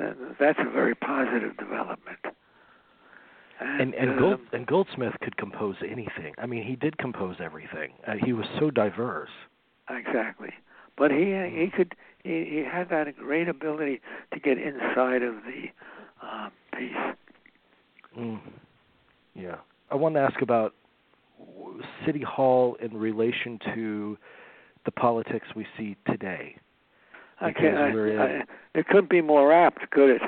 uh, 0.00 0.12
that's 0.38 0.58
a 0.58 0.70
very 0.70 0.94
positive 0.94 1.56
development. 1.56 2.18
And 3.60 3.94
and, 3.94 3.94
and, 3.94 4.18
Gold, 4.18 4.34
um, 4.34 4.48
and 4.52 4.66
Goldsmith 4.66 5.14
could 5.22 5.36
compose 5.36 5.76
anything. 5.82 6.34
I 6.38 6.46
mean, 6.46 6.64
he 6.64 6.76
did 6.76 6.98
compose 6.98 7.36
everything. 7.40 7.92
Uh, 8.06 8.14
he 8.22 8.32
was 8.32 8.46
so 8.58 8.70
diverse. 8.70 9.30
Exactly, 9.88 10.50
but 10.96 11.10
he 11.10 11.18
he 11.54 11.68
could 11.74 11.94
he, 12.24 12.44
he 12.50 12.64
had 12.70 12.88
that 12.90 13.14
great 13.16 13.48
ability 13.48 14.00
to 14.32 14.40
get 14.40 14.58
inside 14.58 15.22
of 15.22 15.34
the 15.44 15.64
uh, 16.24 16.48
piece. 16.76 17.16
Mm. 18.18 18.40
Yeah, 19.34 19.56
I 19.90 19.94
want 19.94 20.14
to 20.14 20.20
ask 20.20 20.40
about 20.42 20.74
City 22.04 22.22
Hall 22.22 22.76
in 22.80 22.96
relation 22.96 23.58
to 23.74 24.18
the 24.84 24.90
politics 24.90 25.48
we 25.54 25.66
see 25.76 25.96
today. 26.06 26.56
I 27.42 27.52
can't. 27.52 27.76
I, 27.76 27.88
I, 27.88 28.42
it 28.74 28.86
couldn't 28.86 29.10
be 29.10 29.20
more 29.20 29.52
apt, 29.52 29.90
could 29.90 30.16
it? 30.16 30.22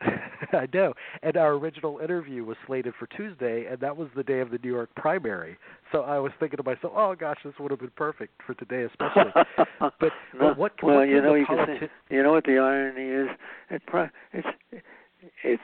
I 0.52 0.66
know. 0.72 0.92
And 1.22 1.36
our 1.36 1.52
original 1.52 1.98
interview 1.98 2.44
was 2.44 2.56
slated 2.66 2.94
for 2.98 3.06
Tuesday, 3.06 3.66
and 3.66 3.80
that 3.80 3.96
was 3.96 4.08
the 4.14 4.22
day 4.22 4.40
of 4.40 4.50
the 4.50 4.58
New 4.62 4.70
York 4.70 4.90
primary. 4.96 5.56
So 5.92 6.02
I 6.02 6.18
was 6.18 6.32
thinking 6.38 6.58
to 6.58 6.62
myself, 6.62 6.92
"Oh 6.96 7.14
gosh, 7.14 7.38
this 7.44 7.54
would 7.58 7.70
have 7.70 7.80
been 7.80 7.92
perfect 7.96 8.40
for 8.46 8.54
today, 8.54 8.82
especially." 8.82 9.32
but, 9.80 10.12
no, 10.38 10.54
what? 10.54 10.72
Well, 10.82 10.96
what 10.96 11.08
you 11.08 11.22
know, 11.22 11.34
you 11.34 11.46
politi- 11.46 11.78
can 11.78 11.88
say, 11.88 12.14
you 12.14 12.22
know 12.22 12.32
what 12.32 12.44
the 12.44 12.58
irony 12.58 13.30
is? 13.30 13.36
It 13.70 13.82
it's 14.32 14.48
it's 15.42 15.62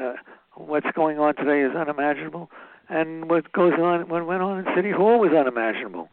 uh, 0.00 0.12
what's 0.54 0.86
going 0.94 1.18
on 1.18 1.34
today 1.36 1.62
is 1.62 1.76
unimaginable, 1.76 2.50
and 2.88 3.28
what 3.28 3.52
goes 3.52 3.74
on 3.74 4.08
what 4.08 4.26
went 4.26 4.42
on 4.42 4.60
in 4.60 4.66
City 4.74 4.90
Hall 4.90 5.18
was 5.18 5.32
unimaginable. 5.32 6.08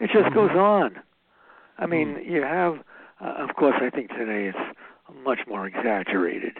It 0.00 0.10
just 0.12 0.26
mm-hmm. 0.26 0.34
goes 0.34 0.50
on. 0.50 0.96
I 1.78 1.86
mean, 1.86 2.16
mm-hmm. 2.16 2.32
you 2.32 2.42
have, 2.42 2.78
uh, 3.20 3.34
of 3.38 3.56
course, 3.56 3.76
I 3.80 3.90
think 3.90 4.10
today 4.10 4.48
it's 4.48 4.78
much 5.24 5.40
more 5.48 5.66
exaggerated 5.66 6.58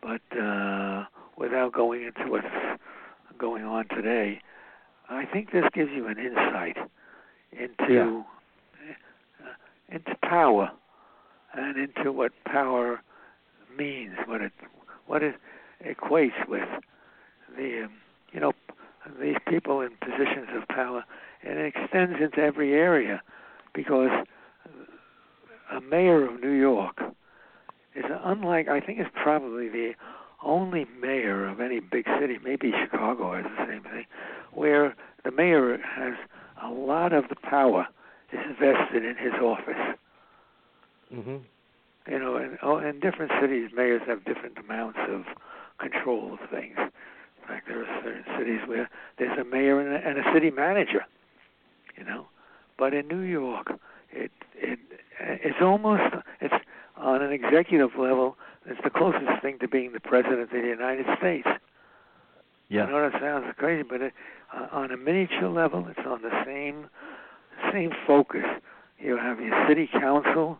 but 0.00 0.20
uh, 0.38 1.04
without 1.36 1.72
going 1.72 2.04
into 2.04 2.30
what's 2.30 2.46
going 3.38 3.64
on 3.64 3.88
today, 3.88 4.40
I 5.08 5.24
think 5.24 5.52
this 5.52 5.64
gives 5.72 5.90
you 5.94 6.06
an 6.06 6.18
insight 6.18 6.76
into 7.52 7.92
yeah. 7.92 8.22
uh, 9.42 9.94
into 9.94 10.14
power 10.22 10.70
and 11.54 11.76
into 11.76 12.12
what 12.12 12.32
power 12.44 13.00
means, 13.76 14.14
what 14.26 14.40
it 14.40 14.52
what 15.06 15.22
it 15.22 15.36
equates 15.84 16.46
with 16.48 16.68
the 17.56 17.84
um, 17.84 17.92
you 18.32 18.40
know 18.40 18.52
these 19.20 19.36
people 19.48 19.80
in 19.80 19.90
positions 20.00 20.48
of 20.54 20.68
power, 20.68 21.04
and 21.42 21.58
it 21.58 21.74
extends 21.74 22.20
into 22.20 22.38
every 22.38 22.74
area 22.74 23.22
because 23.72 24.10
a 25.70 25.80
mayor 25.80 26.24
of 26.28 26.40
New 26.40 26.52
York 26.52 27.00
is 27.94 28.04
unlike 28.24 28.68
I 28.68 28.80
think 28.80 28.98
it's 28.98 29.10
probably 29.14 29.68
the 29.68 29.92
only 30.42 30.86
mayor 31.00 31.46
of 31.48 31.60
any 31.60 31.80
big 31.80 32.06
city, 32.20 32.38
maybe 32.44 32.72
Chicago 32.82 33.34
has 33.34 33.44
the 33.44 33.66
same 33.66 33.82
thing, 33.82 34.04
where 34.52 34.94
the 35.24 35.32
mayor 35.32 35.76
has 35.78 36.14
a 36.62 36.70
lot 36.70 37.12
of 37.12 37.28
the 37.28 37.36
power 37.36 37.86
is 38.32 38.56
vested 38.60 39.04
in 39.04 39.16
his 39.16 39.34
office. 39.42 39.96
Mm-hmm. 41.12 41.36
You 42.10 42.18
know, 42.18 42.36
and 42.36 42.58
oh, 42.62 42.78
in 42.78 43.00
different 43.00 43.32
cities, 43.40 43.70
mayors 43.74 44.02
have 44.06 44.24
different 44.24 44.58
amounts 44.58 44.98
of 45.08 45.24
control 45.78 46.34
of 46.34 46.50
things. 46.50 46.76
In 46.78 47.48
fact, 47.48 47.68
there 47.68 47.82
are 47.82 48.02
certain 48.02 48.24
cities 48.38 48.60
where 48.66 48.88
there's 49.18 49.38
a 49.38 49.44
mayor 49.44 49.80
and 49.80 49.92
a, 49.92 50.08
and 50.08 50.18
a 50.18 50.32
city 50.32 50.50
manager. 50.50 51.04
You 51.96 52.04
know, 52.04 52.26
but 52.78 52.94
in 52.94 53.08
New 53.08 53.20
York, 53.20 53.72
it 54.12 54.30
it 54.54 54.78
it's 55.20 55.58
almost 55.60 56.02
it's 56.40 56.54
on 56.96 57.22
an 57.22 57.32
executive 57.32 57.90
level, 57.98 58.36
it's 58.66 58.80
the 58.82 58.90
closest 58.90 59.42
thing 59.42 59.58
to 59.60 59.68
being 59.68 59.92
the 59.92 60.00
president 60.00 60.40
of 60.40 60.50
the 60.50 60.58
United 60.58 61.06
States. 61.18 61.46
Yeah. 62.68 62.84
I 62.84 62.90
know 62.90 63.10
that 63.10 63.20
sounds 63.20 63.46
crazy, 63.56 63.82
but 63.82 64.02
it, 64.02 64.12
uh, 64.54 64.66
on 64.72 64.90
a 64.90 64.96
miniature 64.96 65.48
level, 65.48 65.86
it's 65.88 66.06
on 66.06 66.22
the 66.22 66.44
same 66.44 66.88
same 67.72 67.92
focus. 68.06 68.44
You 68.98 69.16
have 69.16 69.40
your 69.40 69.66
city 69.68 69.88
council, 69.92 70.58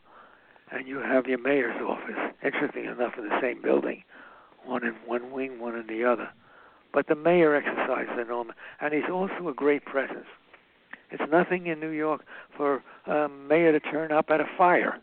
and 0.71 0.87
you 0.87 0.99
have 0.99 1.27
your 1.27 1.39
mayor's 1.39 1.81
office. 1.83 2.35
Interesting 2.43 2.85
enough, 2.85 3.15
in 3.19 3.29
the 3.29 3.41
same 3.41 3.61
building, 3.63 4.05
one 4.65 4.85
in 4.85 4.95
one 5.07 5.31
wing, 5.33 5.61
one 5.61 5.77
in 5.77 5.87
the 5.87 6.05
other. 6.05 6.31
But 6.93 7.09
the 7.09 7.15
mayor 7.15 7.55
exercises 7.55 8.19
enormous, 8.21 8.57
and 8.81 8.95
he's 8.95 9.11
also 9.13 9.49
a 9.49 9.55
great 9.55 9.85
presence. 9.85 10.27
It's 11.11 11.23
nothing 11.31 11.67
in 11.67 11.81
New 11.81 11.91
York 11.91 12.25
for 12.57 12.83
a 13.07 13.29
mayor 13.29 13.73
to 13.73 13.81
turn 13.81 14.13
up 14.13 14.27
at 14.31 14.41
a 14.41 14.47
fire 14.57 15.01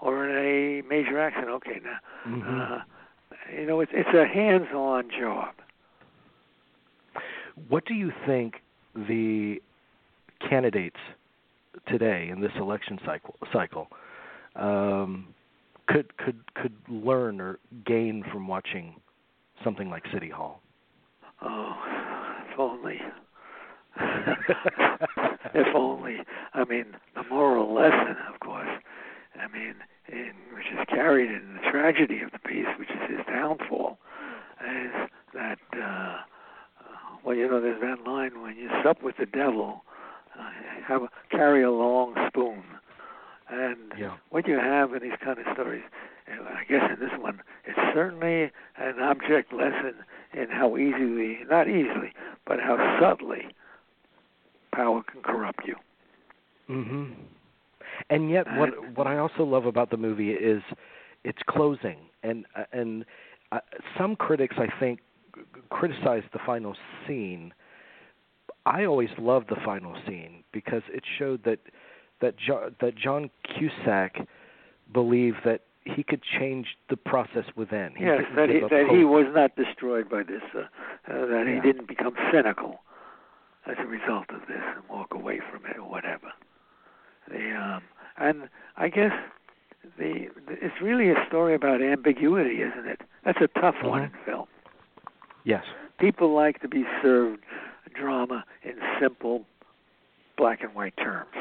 or 0.00 0.28
in 0.28 0.36
a 0.36 0.88
major 0.88 1.18
accident. 1.18 1.50
Okay, 1.52 1.80
now, 1.82 1.98
mm-hmm. 2.26 2.72
uh, 2.74 2.78
you 3.58 3.66
know, 3.66 3.80
it's 3.80 3.92
it's 3.94 4.08
a 4.14 4.26
hands-on 4.26 5.10
job. 5.18 5.54
What 7.68 7.84
do 7.84 7.94
you 7.94 8.12
think 8.26 8.54
the 8.94 9.60
candidates 10.48 10.96
today 11.86 12.28
in 12.30 12.40
this 12.40 12.52
election 12.58 12.98
cycle 13.04 13.36
cycle 13.52 13.88
um, 14.56 15.28
could 15.86 16.16
could 16.16 16.40
could 16.54 16.74
learn 16.88 17.40
or 17.40 17.58
gain 17.84 18.24
from 18.32 18.48
watching 18.48 18.94
something 19.62 19.90
like 19.90 20.04
City 20.12 20.30
Hall? 20.30 20.60
Oh, 21.42 21.74
if 22.52 22.58
only. 22.58 23.00
if 25.54 25.74
only. 25.74 26.18
I 26.54 26.64
mean, 26.64 26.96
the 27.14 27.24
moral 27.30 27.74
lesson, 27.74 28.16
of 28.32 28.40
course, 28.40 28.68
I 29.34 29.46
mean, 29.48 29.74
in, 30.08 30.32
which 30.54 30.66
is 30.72 30.84
carried 30.88 31.30
in 31.30 31.54
the 31.54 31.70
tragedy 31.70 32.20
of 32.22 32.32
the 32.32 32.38
piece, 32.38 32.66
which 32.78 32.90
is 32.90 33.16
his 33.16 33.26
downfall, 33.26 33.98
is 34.60 35.10
that 35.34 35.58
uh, 35.72 36.18
well, 37.24 37.36
you 37.36 37.48
know, 37.48 37.60
there's 37.60 37.80
that 37.80 38.08
line 38.08 38.42
when 38.42 38.56
you 38.56 38.68
sup 38.82 39.02
with 39.02 39.16
the 39.18 39.26
devil, 39.26 39.84
uh, 40.38 40.50
have 40.86 41.02
a, 41.02 41.08
carry 41.30 41.62
a 41.62 41.70
long 41.70 42.14
spoon, 42.28 42.62
and 43.48 43.92
yeah. 43.98 44.16
what 44.30 44.46
you 44.46 44.58
have 44.58 44.94
in 44.94 45.02
these 45.02 45.18
kind 45.22 45.38
of 45.38 45.44
stories, 45.52 45.82
I 46.28 46.64
guess 46.68 46.82
in 46.92 47.00
this 47.00 47.18
one, 47.18 47.42
it's 47.66 47.78
certainly 47.94 48.50
an 48.76 49.00
object 49.00 49.52
lesson 49.52 49.94
in 50.32 50.48
how 50.48 50.76
easily, 50.76 51.40
not 51.48 51.68
easily, 51.68 52.12
but 52.46 52.60
how 52.60 52.98
subtly 53.00 53.48
power 54.80 55.02
can 55.10 55.22
corrupt 55.22 55.60
you. 55.66 55.76
Mm-hmm. 56.68 57.12
And 58.08 58.30
yet, 58.30 58.46
what 58.56 58.70
what 58.96 59.06
I 59.06 59.18
also 59.18 59.44
love 59.44 59.66
about 59.66 59.90
the 59.90 59.96
movie 59.96 60.30
is 60.30 60.62
its 61.24 61.38
closing, 61.48 61.98
and 62.22 62.46
uh, 62.56 62.64
and 62.72 63.04
uh, 63.52 63.58
some 63.98 64.16
critics 64.16 64.56
I 64.58 64.68
think 64.78 65.00
criticize 65.68 66.22
the 66.32 66.38
final 66.46 66.74
scene. 67.06 67.52
I 68.66 68.84
always 68.84 69.10
loved 69.18 69.48
the 69.48 69.56
final 69.64 69.94
scene 70.06 70.44
because 70.52 70.82
it 70.88 71.02
showed 71.18 71.44
that 71.44 71.58
that 72.20 72.36
jo- 72.38 72.70
that 72.80 72.96
John 72.96 73.30
Cusack 73.44 74.26
believed 74.92 75.38
that 75.44 75.62
he 75.84 76.02
could 76.02 76.22
change 76.38 76.66
the 76.88 76.96
process 76.96 77.44
within. 77.56 77.90
He 77.96 78.04
yes, 78.04 78.22
that 78.36 78.48
he 78.48 78.60
that 78.60 78.86
hope. 78.86 78.96
he 78.96 79.04
was 79.04 79.26
not 79.34 79.56
destroyed 79.56 80.08
by 80.08 80.22
this. 80.22 80.42
Uh, 80.54 80.60
uh, 80.60 80.64
that 81.26 81.44
yeah. 81.46 81.54
he 81.54 81.60
didn't 81.60 81.88
become 81.88 82.14
cynical 82.32 82.80
as 83.66 83.76
a 83.78 83.86
result 83.86 84.26
of 84.30 84.40
this 84.48 84.62
and 84.74 84.82
walk 84.88 85.14
away 85.14 85.40
from 85.50 85.64
it 85.66 85.76
or 85.76 85.88
whatever. 85.88 86.32
The 87.28 87.54
um, 87.54 87.82
and 88.16 88.48
I 88.76 88.88
guess 88.88 89.12
the, 89.98 90.28
the 90.46 90.52
it's 90.60 90.80
really 90.82 91.10
a 91.10 91.24
story 91.28 91.54
about 91.54 91.82
ambiguity, 91.82 92.62
isn't 92.62 92.86
it? 92.86 93.00
That's 93.24 93.40
a 93.40 93.48
tough 93.60 93.74
mm-hmm. 93.76 93.88
one 93.88 94.02
in 94.04 94.10
film. 94.24 94.46
Yes. 95.44 95.64
People 95.98 96.34
like 96.34 96.60
to 96.60 96.68
be 96.68 96.84
served 97.02 97.42
drama 97.94 98.44
in 98.62 98.74
simple 99.00 99.44
black 100.36 100.62
and 100.62 100.74
white 100.74 100.96
terms, 100.96 101.34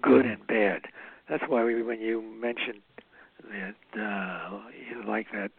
good 0.00 0.24
mm-hmm. 0.24 0.32
and 0.32 0.46
bad. 0.46 0.82
That's 1.28 1.42
why 1.48 1.64
we, 1.64 1.82
when 1.82 2.00
you 2.00 2.22
mentioned 2.22 2.82
that 3.50 4.00
uh, 4.00 4.60
you 4.88 5.02
like 5.06 5.26
that 5.32 5.50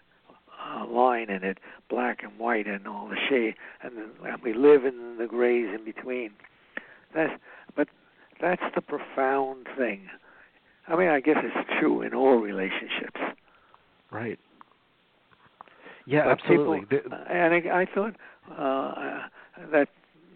uh, 0.67 0.85
line 0.87 1.29
in 1.29 1.43
it, 1.43 1.59
black 1.89 2.23
and 2.23 2.37
white, 2.39 2.67
and 2.67 2.87
all 2.87 3.07
the 3.07 3.17
shade, 3.29 3.55
and, 3.81 3.93
the, 3.97 4.29
and 4.29 4.41
we 4.43 4.53
live 4.53 4.85
in 4.85 5.17
the 5.17 5.27
grays 5.27 5.67
in 5.73 5.85
between. 5.85 6.31
That's 7.13 7.33
but 7.75 7.87
that's 8.41 8.61
the 8.75 8.81
profound 8.81 9.67
thing. 9.77 10.09
I 10.87 10.95
mean, 10.95 11.09
I 11.09 11.19
guess 11.19 11.37
it's 11.43 11.69
true 11.79 12.01
in 12.01 12.13
all 12.13 12.37
relationships. 12.37 13.19
Right. 14.11 14.39
Yeah, 16.05 16.23
but 16.23 16.39
absolutely. 16.39 16.85
People, 16.85 17.11
uh, 17.11 17.31
and 17.31 17.53
I, 17.53 17.81
I 17.81 17.85
thought 17.85 18.15
uh, 18.51 19.27
that 19.71 19.89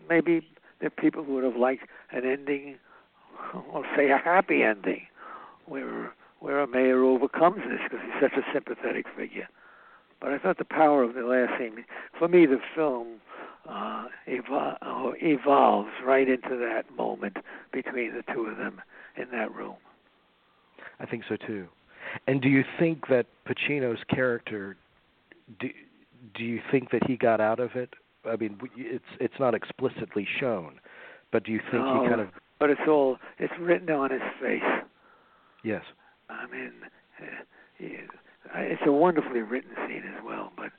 maybe 0.09 0.45
there 0.79 0.87
are 0.87 1.01
people 1.01 1.23
who 1.23 1.35
would 1.35 1.45
have 1.45 1.55
liked 1.55 1.83
an 2.11 2.25
ending, 2.25 2.75
or 3.71 3.85
say 3.95 4.09
a 4.09 4.17
happy 4.17 4.63
ending, 4.63 5.03
where 5.65 6.13
where 6.39 6.59
a 6.59 6.67
mayor 6.67 7.03
overcomes 7.03 7.61
this 7.69 7.79
because 7.83 7.99
he's 8.03 8.21
such 8.21 8.33
a 8.33 8.41
sympathetic 8.51 9.05
figure. 9.15 9.47
But 10.21 10.31
I 10.31 10.37
thought 10.37 10.59
the 10.59 10.65
power 10.65 11.03
of 11.03 11.15
the 11.15 11.21
last 11.23 11.57
scene, 11.59 11.83
for 12.17 12.27
me, 12.27 12.45
the 12.45 12.59
film 12.75 13.19
uh, 13.67 14.05
evol- 14.27 15.13
evolves 15.21 15.89
right 16.05 16.27
into 16.29 16.57
that 16.57 16.83
moment 16.95 17.37
between 17.73 18.13
the 18.13 18.23
two 18.33 18.45
of 18.45 18.57
them 18.57 18.81
in 19.17 19.25
that 19.31 19.53
room. 19.53 19.75
I 20.99 21.05
think 21.05 21.23
so 21.27 21.35
too. 21.35 21.67
And 22.27 22.41
do 22.41 22.49
you 22.49 22.63
think 22.79 23.07
that 23.07 23.25
Pacino's 23.47 24.03
character 24.13 24.77
do 25.59 25.69
do 26.35 26.43
you 26.43 26.61
think 26.71 26.91
that 26.91 27.03
he 27.07 27.17
got 27.17 27.41
out 27.41 27.59
of 27.59 27.71
it? 27.75 27.89
I 28.25 28.35
mean, 28.35 28.59
it's 28.77 29.03
it's 29.19 29.33
not 29.39 29.55
explicitly 29.55 30.27
shown, 30.39 30.79
but 31.31 31.43
do 31.43 31.51
you 31.51 31.59
think 31.71 31.83
no, 31.83 32.03
he 32.03 32.09
kind 32.09 32.21
of? 32.21 32.27
But 32.59 32.69
it's 32.69 32.81
all 32.87 33.17
it's 33.39 33.53
written 33.59 33.89
on 33.89 34.11
his 34.11 34.21
face. 34.41 34.61
Yes. 35.63 35.83
I 36.29 36.45
mean, 36.47 36.71
he, 37.77 37.87
it's 38.55 38.81
a 38.85 38.91
wonderfully 38.91 39.41
written 39.41 39.71
scene 39.87 40.03
as 40.05 40.23
well. 40.25 40.51
But 40.55 40.71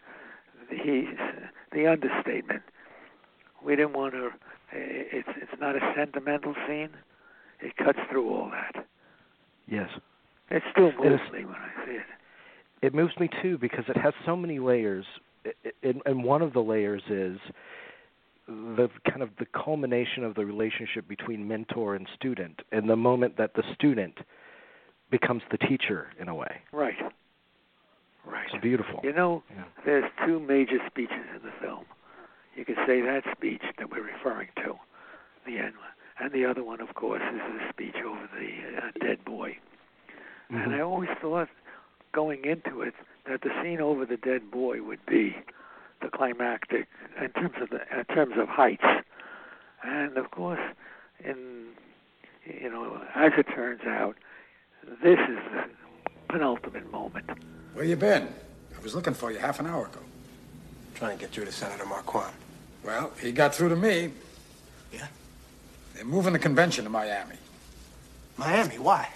he's 0.71 1.17
the 1.73 1.87
understatement. 1.87 2.63
We 3.65 3.77
didn't 3.77 3.95
want 3.95 4.15
to. 4.15 4.31
It's 4.73 5.29
it's 5.37 5.61
not 5.61 5.77
a 5.77 5.93
sentimental 5.97 6.55
scene. 6.67 6.91
It 7.61 7.77
cuts 7.77 7.99
through 8.11 8.29
all 8.29 8.51
that. 8.51 8.87
Yes. 9.69 9.89
It 10.51 10.63
still 10.71 10.93
moves 10.93 11.23
me 11.33 11.45
when 11.45 11.55
I 11.55 11.87
see 11.87 11.93
it. 11.93 12.07
It 12.83 12.95
moves 12.95 13.13
me 13.19 13.29
too 13.41 13.59
because 13.59 13.85
it 13.89 13.97
has 13.97 14.13
so 14.27 14.37
many 14.37 14.59
layers, 14.59 15.07
and 15.83 16.25
one 16.25 16.43
of 16.43 16.53
the 16.53 16.61
layers 16.61 17.03
is 17.09 17.39
the 18.49 18.91
kind 19.09 19.23
of 19.23 19.31
the 19.39 19.47
culmination 19.47 20.25
of 20.25 20.35
the 20.35 20.45
relationship 20.45 21.07
between 21.07 21.47
mentor 21.47 21.95
and 21.95 22.09
student, 22.15 22.61
and 22.73 22.91
the 22.91 22.97
moment 22.97 23.37
that 23.39 23.55
the 23.55 23.63
student 23.73 24.19
becomes 25.11 25.43
the 25.51 25.59
teacher 25.59 26.09
in 26.21 26.29
a 26.29 26.35
way. 26.35 26.61
Right. 26.73 26.97
Right. 28.63 28.73
It's 28.73 28.85
beautiful. 28.85 29.01
You 29.03 29.13
know, 29.13 29.43
yeah. 29.51 29.65
there's 29.85 30.11
two 30.27 30.41
major 30.41 30.79
speeches 30.87 31.27
in 31.35 31.43
the 31.43 31.53
film. 31.61 31.85
You 32.57 32.65
could 32.65 32.79
say 32.87 33.01
that 33.01 33.23
speech 33.37 33.63
that 33.79 33.91
we're 33.91 34.03
referring 34.03 34.49
to, 34.57 34.75
the 35.47 35.59
end 35.59 35.75
one, 35.77 35.93
and 36.21 36.33
the 36.33 36.45
other 36.45 36.63
one, 36.63 36.81
of 36.81 36.95
course, 36.95 37.23
is 37.35 37.41
the 37.41 37.69
speech 37.71 37.97
over 38.05 38.29
the 38.39 38.79
uh, 38.79 38.91
dead 39.01 39.25
boy. 39.25 39.57
Mm-hmm. 40.51 40.57
And 40.57 40.75
I 40.75 40.81
always 40.81 41.09
thought, 41.21 41.49
going 42.13 42.45
into 42.45 42.83
it, 42.83 42.95
that 43.27 43.41
the 43.41 43.51
scene 43.63 43.81
over 43.81 44.05
the 44.05 44.19
dead 44.19 44.51
boy 44.51 44.83
would 44.83 45.05
be 45.07 45.37
the 46.03 46.09
climactic 46.09 46.89
in 47.21 47.31
terms 47.31 47.55
of 47.61 47.71
the 47.71 47.81
in 47.99 48.05
terms 48.07 48.35
of 48.37 48.49
heights. 48.49 48.85
And 49.83 50.17
of 50.19 50.31
course, 50.31 50.61
in 51.25 51.69
you 52.45 52.71
know, 52.71 53.01
as 53.15 53.33
it 53.39 53.47
turns 53.55 53.83
out, 53.87 54.17
this 55.03 55.19
is 55.19 55.39
the 55.53 55.65
penultimate 56.29 56.91
moment. 56.91 57.31
Where 57.73 57.85
you 57.85 57.97
been? 57.97 58.29
I 58.83 58.85
was 58.85 58.97
looking 58.97 59.15
for 59.15 59.31
you 59.31 59.39
half 59.39 59.61
an 59.61 59.67
hour 59.67 59.87
ago. 59.87 60.01
Trying 60.97 61.17
to 61.17 61.21
get 61.21 61.31
through 61.31 61.45
to 61.45 61.53
Senator 61.53 61.87
Marquand. 61.87 62.35
Well, 62.85 63.13
he 63.21 63.31
got 63.31 63.55
through 63.55 63.69
to 63.69 63.77
me. 63.77 64.11
Yeah? 64.93 65.07
They're 65.95 66.05
moving 66.05 66.33
the 66.33 66.41
convention 66.41 66.83
to 66.83 66.91
Miami. 66.91 67.37
Miami? 68.37 68.79
Why? 68.79 69.09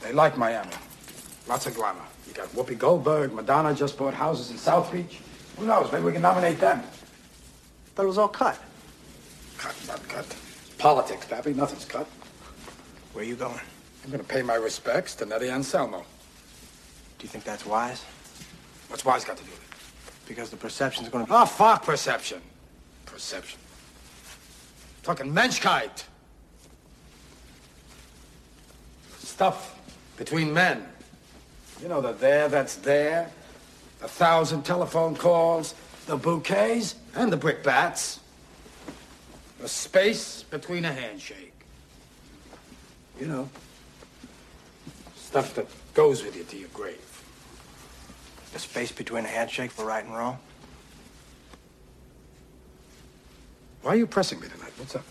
They 0.00 0.14
like 0.14 0.38
Miami. 0.38 0.72
Lots 1.46 1.66
of 1.66 1.74
glamour. 1.74 2.00
You 2.26 2.32
got 2.32 2.48
Whoopi 2.54 2.78
Goldberg, 2.78 3.34
Madonna 3.34 3.74
just 3.74 3.98
bought 3.98 4.14
houses 4.14 4.50
in 4.50 4.56
South 4.56 4.90
Beach. 4.90 5.20
Who 5.58 5.66
knows? 5.66 5.92
Maybe 5.92 6.04
we 6.04 6.12
can 6.12 6.22
nominate 6.22 6.58
them. 6.58 6.82
Thought 7.94 8.04
it 8.04 8.06
was 8.06 8.16
all 8.16 8.28
cut. 8.28 8.58
Cut, 9.58 9.76
not 9.86 10.08
cut. 10.08 10.24
Politics, 10.78 11.26
Pappy. 11.26 11.52
Nothing's 11.52 11.84
cut. 11.84 12.06
Where 13.12 13.22
are 13.22 13.28
you 13.28 13.36
going? 13.36 13.60
I'm 14.04 14.10
going 14.10 14.24
to 14.24 14.28
pay 14.28 14.40
my 14.40 14.54
respects 14.54 15.14
to 15.16 15.26
Nettie 15.26 15.50
Anselmo. 15.50 15.98
Do 17.18 17.24
you 17.24 17.28
think 17.28 17.44
that's 17.44 17.66
wise? 17.66 18.02
What's 18.92 19.06
wise 19.06 19.24
got 19.24 19.38
to 19.38 19.44
do 19.44 19.50
with 19.50 19.58
it? 19.58 20.28
Because 20.28 20.50
the 20.50 20.56
perception's 20.58 21.08
going 21.08 21.24
to 21.24 21.30
be... 21.30 21.34
Oh, 21.34 21.46
fuck 21.46 21.82
perception. 21.82 22.42
Perception. 23.06 23.58
Talking 25.02 25.32
Menschkeit. 25.32 26.04
Stuff 29.18 29.80
between 30.18 30.52
men. 30.52 30.86
You 31.80 31.88
know, 31.88 32.02
the 32.02 32.12
there 32.12 32.50
that's 32.50 32.76
there, 32.76 33.30
the 34.00 34.08
thousand 34.08 34.62
telephone 34.62 35.16
calls, 35.16 35.74
the 36.04 36.18
bouquets, 36.18 36.96
and 37.14 37.32
the 37.32 37.38
brickbats. 37.38 38.20
The 39.58 39.68
space 39.68 40.42
between 40.42 40.84
a 40.84 40.92
handshake. 40.92 41.64
You 43.18 43.26
know, 43.26 43.48
stuff 45.16 45.54
that 45.54 45.66
goes 45.94 46.22
with 46.22 46.36
you 46.36 46.44
to 46.44 46.58
your 46.58 46.68
grave. 46.74 47.11
The 48.52 48.58
space 48.58 48.92
between 48.92 49.24
a 49.24 49.28
handshake 49.28 49.70
for 49.70 49.84
right 49.84 50.04
and 50.04 50.14
wrong? 50.14 50.38
Why 53.82 53.92
are 53.92 53.96
you 53.96 54.06
pressing 54.06 54.40
me 54.40 54.48
tonight? 54.48 54.72
What's 54.76 54.94
up? 54.94 55.04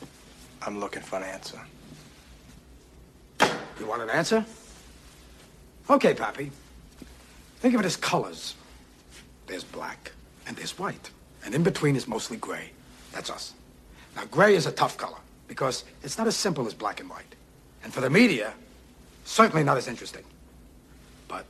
I'm 0.62 0.80
looking 0.80 1.02
for 1.02 1.18
an 1.18 1.24
answer. 1.24 1.60
You 3.80 3.88
want 3.88 4.02
an 4.04 4.10
answer? 4.10 4.46
Okay, 5.90 6.14
Pappy. 6.14 6.52
Think 7.60 7.74
of 7.74 7.82
it 7.82 7.86
as 7.86 7.98
colors. 7.98 8.56
There's 9.48 9.64
black 9.64 10.12
and 10.48 10.56
there's 10.56 10.78
white. 10.78 11.10
And 11.44 11.56
in 11.56 11.64
between 11.64 11.96
is 11.96 12.08
mostly 12.08 12.38
gray. 12.38 12.70
That's 13.12 13.30
us. 13.30 13.54
Now, 14.16 14.26
gray 14.26 14.56
is 14.56 14.68
a 14.68 14.72
tough 14.72 14.98
color 14.98 15.18
because 15.48 15.84
it's 16.04 16.18
not 16.18 16.28
as 16.28 16.36
simple 16.36 16.68
as 16.68 16.74
black 16.74 17.00
and 17.00 17.10
white. 17.10 17.36
And 17.84 17.92
for 17.92 18.02
the 18.02 18.10
media, 18.10 18.54
certainly 19.26 19.64
not 19.64 19.78
as 19.78 19.88
interesting. 19.88 20.24
But 21.28 21.46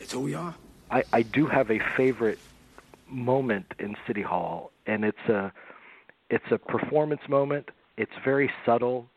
it's 0.00 0.12
who 0.12 0.20
we 0.20 0.34
are. 0.34 0.54
I, 0.94 1.02
I 1.12 1.22
do 1.22 1.46
have 1.46 1.72
a 1.72 1.80
favorite 1.96 2.38
moment 3.08 3.74
in 3.80 3.96
City 4.06 4.22
Hall, 4.22 4.70
and 4.86 5.04
it's 5.04 5.28
a 5.28 5.52
it's 6.30 6.44
a 6.52 6.58
performance 6.58 7.22
moment. 7.28 7.70
It's 7.96 8.12
very 8.24 8.50
subtle. 8.64 9.10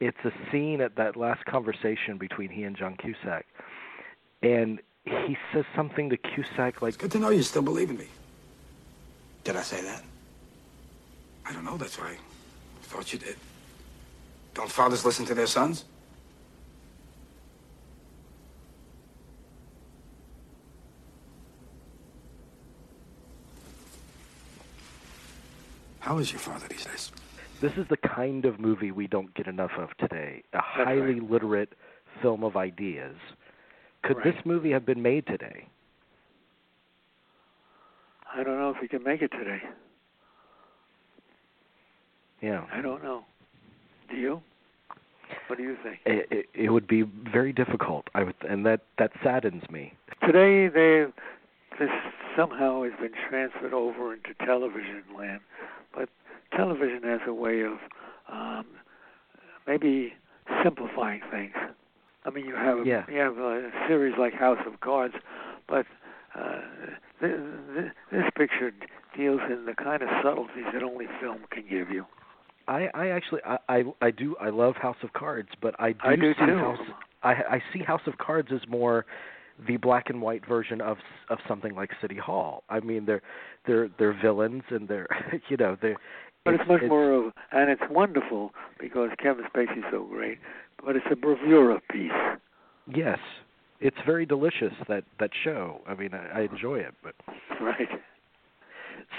It's 0.00 0.18
a 0.24 0.32
scene 0.50 0.82
at 0.82 0.96
that 0.96 1.16
last 1.16 1.46
conversation 1.46 2.18
between 2.18 2.50
he 2.50 2.64
and 2.64 2.76
John 2.76 2.96
Cusack, 2.96 3.46
and 4.42 4.80
he 5.04 5.38
says 5.52 5.64
something 5.74 6.10
to 6.10 6.18
Cusack 6.18 6.82
like, 6.82 6.94
It's 6.94 6.96
good 6.98 7.12
to 7.12 7.18
know 7.18 7.30
you 7.30 7.42
still 7.42 7.62
believe 7.62 7.88
in 7.88 7.96
me. 7.96 8.08
Did 9.44 9.56
I 9.56 9.62
say 9.62 9.80
that? 9.80 10.02
I 11.46 11.52
don't 11.54 11.64
know, 11.64 11.78
that's 11.78 11.98
why 11.98 12.08
I 12.08 12.16
thought 12.82 13.12
you 13.14 13.18
did. 13.18 13.36
Don't 14.52 14.70
fathers 14.70 15.06
listen 15.06 15.24
to 15.26 15.34
their 15.34 15.46
sons? 15.46 15.84
How 26.14 26.20
is 26.20 26.30
your 26.30 26.38
father 26.38 26.68
these 26.68 26.84
days? 26.84 27.10
This 27.60 27.72
is 27.72 27.88
the 27.90 27.96
kind 27.96 28.44
of 28.44 28.60
movie 28.60 28.92
we 28.92 29.08
don't 29.08 29.34
get 29.34 29.48
enough 29.48 29.72
of 29.76 29.88
today. 29.96 30.44
A 30.52 30.58
That's 30.58 30.64
highly 30.64 31.18
right. 31.18 31.28
literate 31.28 31.72
film 32.22 32.44
of 32.44 32.56
ideas. 32.56 33.16
Could 34.04 34.18
Right. 34.18 34.32
this 34.32 34.46
movie 34.46 34.70
have 34.70 34.86
been 34.86 35.02
made 35.02 35.26
today? 35.26 35.66
I 38.32 38.44
don't 38.44 38.56
know 38.60 38.70
if 38.70 38.80
we 38.80 38.86
can 38.86 39.02
make 39.02 39.22
it 39.22 39.32
today. 39.32 39.60
Yeah. 42.40 42.64
I 42.72 42.80
don't 42.80 43.02
know. 43.02 43.24
Do 44.08 44.16
you? 44.16 44.40
What 45.48 45.56
do 45.56 45.64
you 45.64 45.76
think? 45.82 45.98
It, 46.06 46.28
it, 46.30 46.46
it 46.54 46.70
would 46.70 46.86
be 46.86 47.02
very 47.02 47.52
difficult. 47.52 48.06
I 48.14 48.22
would, 48.22 48.36
and 48.48 48.64
that 48.66 48.82
that 48.98 49.10
saddens 49.20 49.68
me. 49.68 49.94
Today, 50.24 50.68
they 50.68 51.06
this 51.80 51.90
somehow 52.36 52.84
has 52.84 52.92
been 53.00 53.14
transferred 53.28 53.72
over 53.72 54.14
into 54.14 54.32
television 54.44 55.02
land, 55.18 55.40
but 55.94 56.08
television 56.56 57.02
has 57.04 57.20
a 57.26 57.32
way 57.34 57.62
of 57.62 57.78
um, 58.30 58.66
maybe 59.66 60.12
simplifying 60.62 61.20
things. 61.30 61.54
I 62.24 62.30
mean, 62.30 62.46
you 62.46 62.54
have 62.54 62.86
Yeah. 62.86 63.04
you 63.08 63.18
have 63.18 63.38
a 63.38 63.70
series 63.86 64.16
like 64.18 64.34
House 64.34 64.58
of 64.66 64.80
Cards, 64.80 65.14
but 65.68 65.86
uh, 66.34 66.60
th- 67.20 67.36
th- 67.74 67.92
this 68.10 68.24
picture 68.36 68.72
deals 69.16 69.40
in 69.50 69.66
the 69.66 69.74
kind 69.74 70.02
of 70.02 70.08
subtleties 70.22 70.64
that 70.72 70.82
only 70.82 71.06
film 71.20 71.44
can 71.50 71.64
give 71.68 71.90
you. 71.90 72.06
I, 72.66 72.88
I 72.94 73.08
actually 73.08 73.42
I, 73.44 73.58
I 73.68 73.84
I 74.00 74.10
do 74.10 74.36
I 74.40 74.48
love 74.48 74.76
House 74.76 74.96
of 75.02 75.12
Cards, 75.12 75.50
but 75.60 75.74
I 75.78 75.92
do, 75.92 75.98
I 76.02 76.16
do 76.16 76.34
see 76.34 76.46
too. 76.46 76.58
House 76.58 76.78
I 77.22 77.32
I 77.32 77.62
see 77.72 77.80
House 77.80 78.00
of 78.06 78.16
Cards 78.18 78.48
as 78.52 78.66
more 78.68 79.04
the 79.66 79.76
black 79.76 80.10
and 80.10 80.20
white 80.20 80.46
version 80.46 80.80
of 80.80 80.96
of 81.30 81.38
something 81.48 81.74
like 81.74 81.90
City 82.00 82.16
Hall. 82.16 82.64
I 82.68 82.80
mean 82.80 83.04
they're 83.06 83.22
they're 83.66 83.88
they're 83.98 84.18
villains 84.20 84.62
and 84.70 84.88
they're 84.88 85.08
you 85.48 85.56
know 85.56 85.76
they 85.80 85.94
But 86.44 86.54
it's, 86.54 86.64
much 86.68 86.82
more 86.88 87.12
of, 87.12 87.32
and 87.52 87.70
it's 87.70 87.82
wonderful 87.90 88.52
because 88.80 89.10
Kevin 89.22 89.44
Spacey's 89.54 89.84
so 89.90 90.04
great. 90.04 90.38
But 90.84 90.96
it's 90.96 91.06
a 91.10 91.16
bravura 91.16 91.80
piece. 91.90 92.10
yes 92.94 93.18
it's 93.80 93.96
very 94.06 94.24
delicious 94.26 94.72
that 94.88 95.04
that 95.20 95.30
show. 95.44 95.80
I 95.86 95.94
mean 95.94 96.10
I, 96.14 96.40
I 96.40 96.42
enjoy 96.42 96.76
it, 96.80 96.94
but 97.02 97.14
Right. 97.60 97.88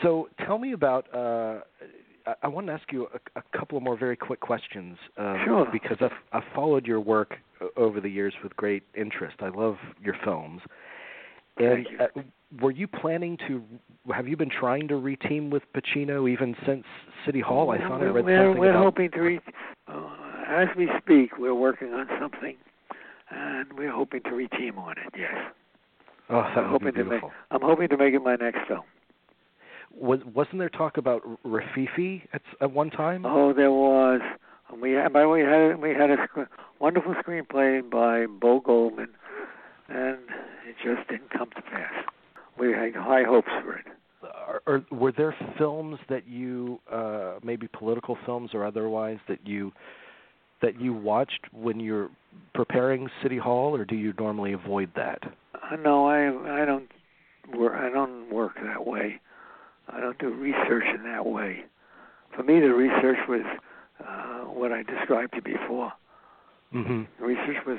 So 0.03 0.29
tell 0.45 0.57
me 0.57 0.73
about. 0.73 1.13
Uh, 1.13 1.61
I, 2.25 2.33
I 2.43 2.47
want 2.47 2.67
to 2.67 2.73
ask 2.73 2.91
you 2.91 3.07
a, 3.35 3.39
a 3.39 3.57
couple 3.57 3.77
of 3.77 3.83
more 3.83 3.97
very 3.97 4.15
quick 4.17 4.39
questions. 4.39 4.97
Um, 5.17 5.37
Sure. 5.45 5.67
Because 5.71 5.97
I've, 6.01 6.11
I've 6.33 6.53
followed 6.53 6.85
your 6.85 6.99
work 6.99 7.35
over 7.77 7.99
the 8.01 8.09
years 8.09 8.33
with 8.43 8.55
great 8.55 8.83
interest. 8.95 9.37
I 9.39 9.49
love 9.49 9.77
your 10.01 10.15
films. 10.23 10.61
And 11.57 11.85
Thank 11.85 12.15
you. 12.15 12.21
uh, 12.21 12.61
were 12.61 12.71
you 12.71 12.87
planning 12.87 13.37
to? 13.47 13.63
Have 14.13 14.27
you 14.27 14.35
been 14.37 14.49
trying 14.49 14.87
to 14.89 14.95
reteam 14.95 15.49
with 15.49 15.63
Pacino 15.73 16.29
even 16.29 16.55
since 16.65 16.83
City 17.25 17.39
Hall? 17.39 17.71
I 17.71 17.77
thought 17.77 17.93
I 18.01 18.05
we're, 18.05 18.11
read 18.11 18.25
we're, 18.25 18.45
something 18.45 18.59
we're 18.61 18.69
about. 18.71 18.83
hoping 18.83 19.11
to 19.11 19.19
re- 19.21 19.39
Uh, 19.87 20.09
as 20.47 20.67
we 20.77 20.89
speak, 21.01 21.37
we're 21.37 21.55
working 21.55 21.93
on 21.93 22.07
something, 22.19 22.55
and 23.31 23.71
we're 23.73 23.91
hoping 23.91 24.21
to 24.23 24.29
reteam 24.31 24.77
on 24.77 24.93
it. 24.97 25.13
Yes. 25.17 25.33
Oh, 26.29 26.41
that 26.41 26.57
I'm 26.57 26.63
would 26.63 26.81
hoping 26.81 26.87
be 26.87 26.91
to 26.91 26.97
make. 26.99 27.09
beautiful. 27.09 27.31
I'm 27.51 27.61
hoping 27.61 27.87
to 27.89 27.97
make 27.97 28.13
it 28.13 28.21
my 28.23 28.35
next 28.35 28.59
film. 28.67 28.81
Was 29.97 30.19
wasn't 30.33 30.59
there 30.59 30.69
talk 30.69 30.97
about 30.97 31.21
Rififi 31.45 32.23
at 32.33 32.41
at 32.59 32.71
one 32.71 32.89
time? 32.89 33.25
Oh, 33.25 33.53
there 33.53 33.71
was. 33.71 34.19
And 34.71 34.81
we 34.81 34.91
had, 34.91 35.13
by 35.13 35.21
the 35.21 35.29
way, 35.29 35.43
we 35.43 35.49
had 35.49 35.81
we 35.81 35.89
had 35.91 36.11
a 36.11 36.17
sc- 36.27 36.49
wonderful 36.79 37.13
screenplay 37.15 37.87
by 37.89 38.25
Bo 38.25 38.59
Goldman, 38.59 39.09
and 39.89 40.17
it 40.67 40.75
just 40.83 41.07
didn't 41.09 41.29
come 41.29 41.49
to 41.55 41.61
pass. 41.61 41.93
We 42.57 42.71
had 42.71 42.95
high 42.95 43.23
hopes 43.23 43.49
for 43.63 43.75
it. 43.75 43.85
Or, 44.47 44.61
or 44.65 44.85
were 44.91 45.11
there 45.11 45.35
films 45.57 45.99
that 46.09 46.27
you 46.27 46.79
uh 46.91 47.35
maybe 47.43 47.67
political 47.67 48.17
films 48.25 48.51
or 48.53 48.65
otherwise 48.65 49.19
that 49.27 49.45
you 49.45 49.71
that 50.61 50.79
you 50.79 50.93
watched 50.93 51.41
when 51.53 51.79
you're 51.79 52.09
preparing 52.53 53.07
City 53.21 53.37
Hall, 53.37 53.75
or 53.75 53.85
do 53.85 53.95
you 53.95 54.13
normally 54.17 54.53
avoid 54.53 54.89
that? 54.95 55.19
Uh, 55.53 55.75
no, 55.75 56.07
I 56.07 56.61
I 56.61 56.65
don't 56.65 56.89
work. 57.53 57.73
I 57.75 57.89
don't 57.89 58.31
work 58.33 58.53
that 58.63 58.85
way. 58.85 59.21
I 59.87 59.99
don't 59.99 60.17
do 60.17 60.29
research 60.29 60.85
in 60.95 61.03
that 61.03 61.25
way. 61.25 61.65
For 62.35 62.43
me, 62.43 62.59
the 62.59 62.73
research 62.73 63.19
was 63.29 63.43
uh, 63.99 64.43
what 64.45 64.71
I 64.71 64.83
described 64.83 65.33
to 65.33 65.37
you 65.37 65.57
before. 65.57 65.93
Mm-hmm. 66.73 67.23
Research 67.23 67.65
was 67.65 67.77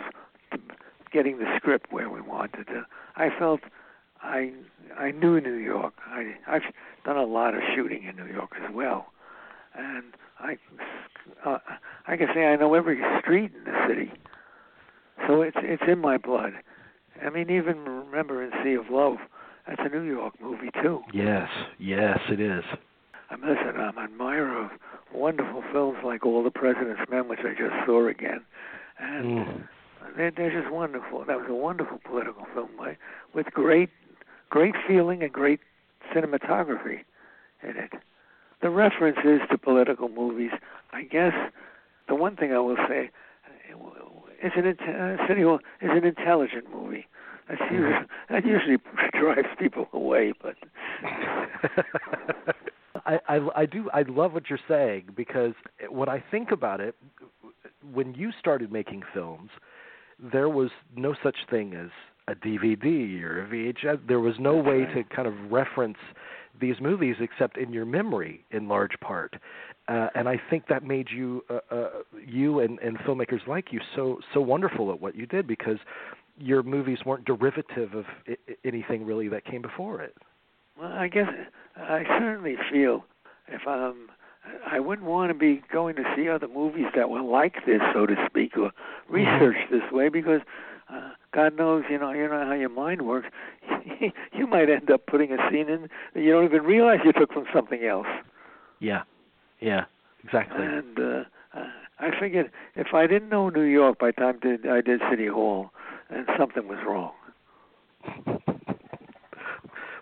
getting 1.12 1.38
the 1.38 1.46
script 1.56 1.92
where 1.92 2.10
we 2.10 2.20
wanted 2.20 2.66
to. 2.66 2.86
I 3.16 3.28
felt 3.38 3.60
I 4.22 4.52
I 4.98 5.10
knew 5.10 5.40
New 5.40 5.54
York. 5.54 5.94
I 6.06 6.34
I've 6.46 6.62
done 7.04 7.16
a 7.16 7.24
lot 7.24 7.54
of 7.54 7.60
shooting 7.74 8.04
in 8.04 8.16
New 8.16 8.32
York 8.32 8.50
as 8.62 8.74
well, 8.74 9.06
and 9.74 10.04
I 10.38 10.56
uh, 11.44 11.58
I 12.06 12.16
can 12.16 12.28
say 12.34 12.46
I 12.46 12.56
know 12.56 12.74
every 12.74 13.00
street 13.20 13.52
in 13.56 13.64
the 13.64 13.86
city. 13.88 14.12
So 15.26 15.42
it's 15.42 15.56
it's 15.60 15.82
in 15.88 15.98
my 15.98 16.16
blood. 16.16 16.52
I 17.24 17.30
mean, 17.30 17.50
even 17.50 17.84
remember 17.84 18.42
in 18.42 18.50
Sea 18.62 18.74
of 18.74 18.90
Love, 18.90 19.16
that's 19.66 19.80
a 19.84 19.88
New 19.88 20.02
York 20.02 20.34
movie 20.40 20.70
too. 20.82 21.02
Yes, 21.12 21.48
yes, 21.78 22.18
it 22.30 22.40
is. 22.40 22.64
I'm 23.30 23.40
listen, 23.40 23.72
I'm 23.76 23.98
an 23.98 24.04
admirer 24.04 24.64
of 24.64 24.70
wonderful 25.12 25.62
films 25.72 25.98
like 26.04 26.24
All 26.24 26.42
the 26.44 26.50
President's 26.50 27.02
Men, 27.10 27.28
which 27.28 27.40
I 27.40 27.50
just 27.50 27.74
saw 27.86 28.06
again, 28.06 28.42
and 28.98 29.26
Mm. 29.46 29.68
they're, 30.16 30.30
they're 30.30 30.60
just 30.62 30.72
wonderful. 30.72 31.24
That 31.24 31.38
was 31.38 31.46
a 31.48 31.54
wonderful 31.54 31.98
political 32.04 32.46
film 32.54 32.70
with 33.34 33.46
great, 33.52 33.90
great 34.50 34.74
feeling 34.86 35.22
and 35.22 35.32
great 35.32 35.60
cinematography 36.14 37.00
in 37.62 37.76
it. 37.76 37.92
The 38.62 38.70
references 38.70 39.40
to 39.50 39.58
political 39.58 40.08
movies, 40.08 40.52
I 40.92 41.02
guess, 41.02 41.34
the 42.08 42.14
one 42.14 42.36
thing 42.36 42.52
I 42.52 42.58
will 42.58 42.76
say, 42.88 43.10
is 44.42 44.52
an 44.56 44.66
uh, 44.66 45.26
City 45.26 45.42
Hall 45.42 45.58
is 45.80 45.90
an 45.90 46.04
intelligent 46.04 46.64
movie. 46.72 47.06
That's 47.48 47.60
usually, 47.70 48.06
that 48.30 48.44
usually 48.46 48.76
drives 49.20 49.48
people 49.58 49.88
away, 49.92 50.32
but 50.42 50.56
I, 53.06 53.18
I 53.28 53.48
I 53.56 53.66
do 53.66 53.88
I 53.92 54.02
love 54.02 54.32
what 54.32 54.50
you're 54.50 54.58
saying 54.68 55.10
because 55.16 55.52
when 55.88 56.08
I 56.08 56.22
think 56.30 56.50
about 56.50 56.80
it, 56.80 56.94
when 57.92 58.14
you 58.14 58.32
started 58.38 58.72
making 58.72 59.02
films, 59.14 59.50
there 60.32 60.48
was 60.48 60.70
no 60.96 61.14
such 61.22 61.36
thing 61.50 61.74
as 61.74 61.90
a 62.28 62.34
DVD 62.34 63.22
or 63.22 63.44
a 63.44 63.48
VHS. 63.48 64.00
There 64.08 64.20
was 64.20 64.34
no 64.40 64.56
way 64.56 64.84
to 64.94 65.04
kind 65.14 65.28
of 65.28 65.34
reference 65.50 65.98
these 66.60 66.76
movies 66.80 67.16
except 67.20 67.56
in 67.56 67.72
your 67.72 67.84
memory, 67.84 68.44
in 68.50 68.68
large 68.68 68.98
part. 69.00 69.34
Uh, 69.88 70.08
and 70.14 70.28
I 70.28 70.40
think 70.50 70.66
that 70.68 70.82
made 70.82 71.08
you, 71.10 71.44
uh, 71.48 71.58
uh, 71.70 71.88
you 72.26 72.60
and, 72.60 72.78
and 72.80 72.98
filmmakers 72.98 73.46
like 73.46 73.72
you, 73.72 73.80
so 73.94 74.18
so 74.34 74.40
wonderful 74.40 74.90
at 74.90 75.00
what 75.00 75.14
you 75.14 75.26
did 75.26 75.46
because 75.46 75.78
your 76.38 76.62
movies 76.62 76.98
weren't 77.06 77.24
derivative 77.24 77.94
of 77.94 78.04
I- 78.26 78.36
anything 78.64 79.06
really 79.06 79.28
that 79.28 79.44
came 79.44 79.62
before 79.62 80.02
it. 80.02 80.16
Well, 80.78 80.92
I 80.92 81.08
guess 81.08 81.28
I 81.76 82.04
certainly 82.18 82.56
feel 82.70 83.04
if 83.48 83.66
um 83.66 84.08
I 84.66 84.80
wouldn't 84.80 85.06
want 85.06 85.30
to 85.30 85.34
be 85.34 85.62
going 85.72 85.96
to 85.96 86.04
see 86.14 86.28
other 86.28 86.48
movies 86.48 86.86
that 86.94 87.10
were 87.10 87.22
like 87.22 87.54
this, 87.66 87.80
so 87.92 88.06
to 88.06 88.14
speak, 88.28 88.56
or 88.56 88.70
research 89.08 89.56
this 89.70 89.82
way, 89.90 90.08
because 90.08 90.40
uh, 90.88 91.10
God 91.32 91.56
knows, 91.56 91.84
you 91.90 91.98
know, 91.98 92.12
you 92.12 92.28
know 92.28 92.44
how 92.46 92.54
your 92.54 92.68
mind 92.68 93.02
works. 93.02 93.28
you 94.32 94.46
might 94.46 94.70
end 94.70 94.90
up 94.90 95.06
putting 95.06 95.32
a 95.32 95.36
scene 95.50 95.68
in 95.68 95.88
that 96.14 96.20
you 96.22 96.32
don't 96.32 96.44
even 96.44 96.62
realize 96.62 97.00
you 97.04 97.12
took 97.12 97.32
from 97.32 97.46
something 97.52 97.84
else. 97.84 98.06
Yeah, 98.78 99.02
yeah, 99.60 99.86
exactly. 100.22 100.64
And 100.64 100.98
uh, 100.98 101.24
uh, 101.54 101.66
I 101.98 102.10
figured 102.20 102.50
if 102.74 102.94
I 102.94 103.06
didn't 103.06 103.28
know 103.28 103.48
New 103.48 103.62
York 103.62 103.98
by 103.98 104.08
the 104.08 104.12
time 104.12 104.38
I 104.70 104.80
did 104.80 105.00
City 105.10 105.26
Hall, 105.26 105.70
and 106.10 106.26
something 106.38 106.68
was 106.68 106.78
wrong. 106.86 107.12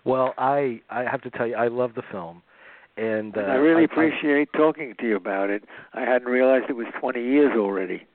Well, 0.05 0.33
I 0.37 0.81
I 0.89 1.03
have 1.03 1.21
to 1.23 1.29
tell 1.31 1.47
you, 1.47 1.55
I 1.55 1.67
love 1.67 1.95
the 1.95 2.03
film, 2.11 2.41
and, 2.95 3.35
uh, 3.35 3.41
And 3.41 3.51
I 3.51 3.55
really 3.55 3.81
I- 3.81 3.85
appreciate 3.85 4.49
talking 4.53 4.93
to 4.99 5.07
you 5.07 5.15
about 5.15 5.49
it. 5.49 5.63
I 5.93 6.01
hadn't 6.01 6.27
realized 6.29 6.65
it 6.69 6.75
was 6.75 6.87
20 6.99 7.21
years 7.21 7.51
already. 7.57 8.05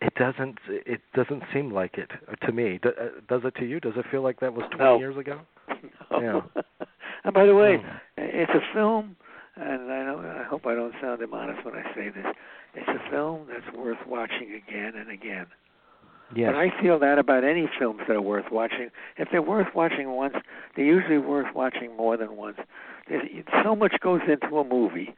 It 0.00 0.14
doesn't 0.14 0.58
it 0.68 1.00
doesn't 1.14 1.42
seem 1.52 1.70
like 1.72 1.98
it 1.98 2.10
to 2.46 2.52
me. 2.52 2.78
Uh, 2.84 2.90
does 3.28 3.42
it 3.44 3.54
to 3.56 3.64
you? 3.64 3.80
Does 3.80 3.94
it 3.96 4.06
feel 4.10 4.22
like 4.22 4.40
that 4.40 4.52
was 4.54 4.64
20 4.70 4.78
No. 4.84 4.98
years 4.98 5.16
ago? 5.16 5.40
No. 6.10 6.20
Yeah. 6.56 6.62
and 7.24 7.34
by 7.34 7.44
the 7.46 7.54
way, 7.54 7.78
Mm. 7.78 8.00
it's 8.16 8.52
a 8.52 8.60
film, 8.72 9.16
and 9.56 9.90
I 9.92 10.04
know 10.04 10.18
I 10.40 10.44
hope 10.44 10.66
I 10.66 10.74
don't 10.74 10.94
sound 11.00 11.22
immodest 11.22 11.64
when 11.64 11.74
I 11.74 11.82
say 11.94 12.08
this. 12.10 12.26
It's 12.74 12.88
a 12.88 13.10
film 13.10 13.46
that's 13.48 13.76
worth 13.76 13.98
watching 14.06 14.52
again 14.54 14.94
and 14.96 15.10
again. 15.10 15.46
Yes. 16.36 16.52
But 16.52 16.58
I 16.58 16.82
feel 16.82 16.98
that 16.98 17.18
about 17.18 17.44
any 17.44 17.68
films 17.78 18.00
that 18.08 18.14
are 18.16 18.20
worth 18.22 18.50
watching. 18.50 18.90
If 19.16 19.28
they're 19.30 19.42
worth 19.42 19.68
watching 19.74 20.10
once, 20.10 20.34
they're 20.76 20.84
usually 20.84 21.18
worth 21.18 21.54
watching 21.54 21.96
more 21.96 22.16
than 22.16 22.36
once. 22.36 22.56
There's, 23.08 23.22
so 23.64 23.74
much 23.76 23.94
goes 24.00 24.20
into 24.28 24.56
a 24.58 24.64
movie. 24.64 25.14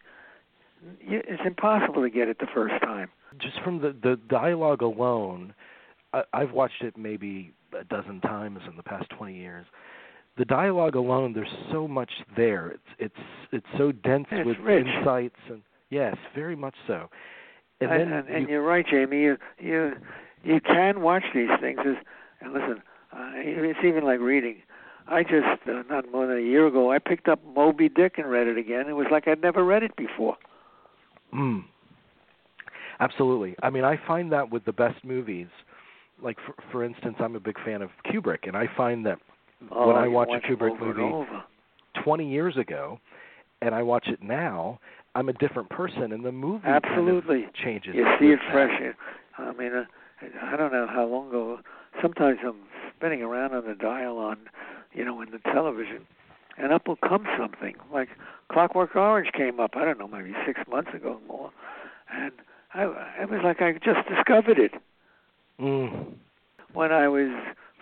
It's 1.00 1.42
impossible 1.44 2.02
to 2.02 2.10
get 2.10 2.28
it 2.28 2.38
the 2.38 2.46
first 2.54 2.74
time. 2.82 3.08
Just 3.38 3.60
from 3.62 3.80
the 3.80 3.94
the 4.02 4.16
dialogue 4.28 4.82
alone, 4.82 5.54
I, 6.12 6.22
I've 6.32 6.52
watched 6.52 6.82
it 6.82 6.96
maybe 6.96 7.52
a 7.78 7.84
dozen 7.84 8.20
times 8.20 8.60
in 8.68 8.76
the 8.76 8.82
past 8.82 9.08
20 9.10 9.36
years. 9.36 9.66
The 10.38 10.44
dialogue 10.44 10.94
alone, 10.94 11.32
there's 11.32 11.48
so 11.72 11.88
much 11.88 12.10
there. 12.36 12.68
It's 12.68 12.82
it's 12.98 13.26
it's 13.52 13.66
so 13.78 13.90
dense 13.92 14.26
It's 14.30 14.46
with 14.46 14.58
rich. 14.58 14.86
insights 14.86 15.36
and 15.48 15.62
yes, 15.90 16.16
very 16.34 16.56
much 16.56 16.74
so. 16.86 17.08
And 17.80 17.90
and, 17.90 18.00
then 18.00 18.12
and, 18.18 18.28
and 18.28 18.42
you- 18.42 18.54
you're 18.54 18.62
right, 18.64 18.86
Jamie. 18.88 19.22
You 19.22 19.36
you 19.58 19.92
you 20.46 20.60
can 20.60 21.00
watch 21.00 21.24
these 21.34 21.50
things. 21.60 21.80
Is 21.84 21.96
and 22.40 22.52
listen, 22.52 22.82
uh, 23.12 23.32
it's 23.34 23.78
even 23.84 24.04
like 24.04 24.20
reading. 24.20 24.62
I 25.08 25.22
just 25.22 25.68
uh, 25.68 25.82
not 25.88 26.10
more 26.10 26.26
than 26.26 26.38
a 26.38 26.40
year 26.40 26.66
ago, 26.66 26.90
I 26.90 26.98
picked 26.98 27.28
up 27.28 27.40
Moby 27.54 27.88
Dick 27.88 28.14
and 28.18 28.28
read 28.30 28.46
it 28.46 28.58
again. 28.58 28.88
It 28.88 28.94
was 28.94 29.06
like 29.10 29.28
I'd 29.28 29.42
never 29.42 29.64
read 29.64 29.82
it 29.82 29.94
before. 29.96 30.36
Mm. 31.34 31.64
Absolutely. 32.98 33.54
I 33.62 33.70
mean, 33.70 33.84
I 33.84 33.98
find 34.06 34.32
that 34.32 34.50
with 34.50 34.64
the 34.64 34.72
best 34.72 35.04
movies, 35.04 35.48
like 36.22 36.38
for, 36.46 36.54
for 36.72 36.84
instance, 36.84 37.16
I'm 37.20 37.36
a 37.36 37.40
big 37.40 37.56
fan 37.64 37.82
of 37.82 37.90
Kubrick, 38.06 38.48
and 38.48 38.56
I 38.56 38.66
find 38.76 39.04
that 39.06 39.18
Oh, 39.70 39.88
when 39.88 39.96
I 39.96 40.08
watch 40.08 40.28
watch 40.28 40.44
a 40.44 40.52
Kubrick 40.52 40.78
movie 40.78 41.26
20 42.02 42.30
years 42.30 42.56
ago, 42.56 42.98
and 43.62 43.74
I 43.74 43.82
watch 43.82 44.06
it 44.08 44.22
now, 44.22 44.78
I'm 45.14 45.28
a 45.28 45.32
different 45.34 45.70
person, 45.70 46.12
and 46.12 46.24
the 46.24 46.32
movie 46.32 46.64
kind 46.64 46.76
of 46.76 46.84
Absolutely. 46.84 47.46
changes. 47.64 47.94
You 47.94 48.04
see 48.20 48.26
it 48.26 48.38
fresh. 48.52 48.70
I 49.38 49.52
mean, 49.52 49.72
uh, 49.74 49.84
I 50.20 50.56
don't 50.56 50.72
know 50.72 50.86
how 50.86 51.06
long 51.06 51.28
ago. 51.28 51.60
Sometimes 52.00 52.38
I'm 52.44 52.62
spinning 52.96 53.22
around 53.22 53.54
on 53.54 53.66
the 53.66 53.74
dial 53.74 54.18
on, 54.18 54.38
you 54.92 55.04
know, 55.04 55.20
in 55.20 55.30
the 55.30 55.38
television, 55.38 56.06
and 56.58 56.72
up 56.72 56.88
will 56.88 56.96
come 56.96 57.26
something 57.38 57.74
like 57.92 58.08
Clockwork 58.50 58.96
Orange 58.96 59.32
came 59.32 59.60
up. 59.60 59.72
I 59.76 59.84
don't 59.84 59.98
know, 59.98 60.08
maybe 60.08 60.34
six 60.46 60.60
months 60.70 60.90
ago 60.94 61.20
or 61.20 61.26
more, 61.28 61.50
and 62.12 62.32
I 62.74 62.84
it 63.20 63.30
was 63.30 63.40
like 63.44 63.60
I 63.60 63.72
just 63.72 64.08
discovered 64.08 64.58
it 64.58 64.72
Mm. 65.60 66.12
when 66.74 66.92
I 66.92 67.08
was 67.08 67.30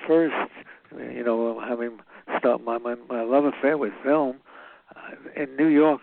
first, 0.06 0.34
you 0.92 1.24
know, 1.24 1.60
having 1.60 1.98
start 2.38 2.62
my 2.62 2.78
my, 2.78 2.94
my 3.08 3.22
love 3.22 3.44
affair 3.44 3.76
with 3.76 3.92
film 4.04 4.36
uh, 4.94 5.40
in 5.40 5.56
New 5.56 5.66
York. 5.66 6.02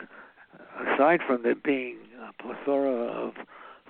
Aside 0.81 1.21
from 1.25 1.43
there 1.43 1.55
being 1.55 1.97
a 2.27 2.33
plethora 2.41 2.91
of 2.91 3.33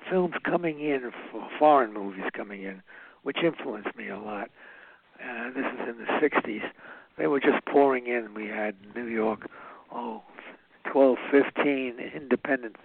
films 0.10 0.34
coming 0.44 0.80
in, 0.80 1.12
foreign 1.60 1.94
movies 1.94 2.26
coming 2.34 2.64
in, 2.64 2.82
which 3.24 3.38
influenced 3.44 3.96
me 3.96 4.10
a 4.10 4.18
lot. 4.18 4.50
Uh, 5.20 5.50
this 5.50 5.66
is 5.66 5.90
in 5.90 5.98
the 5.98 6.06
'60s. 6.06 6.64
They 7.18 7.28
were 7.28 7.40
just 7.40 7.64
pouring 7.66 8.08
in. 8.08 8.34
We 8.34 8.48
had 8.48 8.76
New 8.96 9.06
York, 9.06 9.50
oh, 9.92 10.24
12, 10.92 11.18
15 11.32 11.96
independent, 12.16 12.76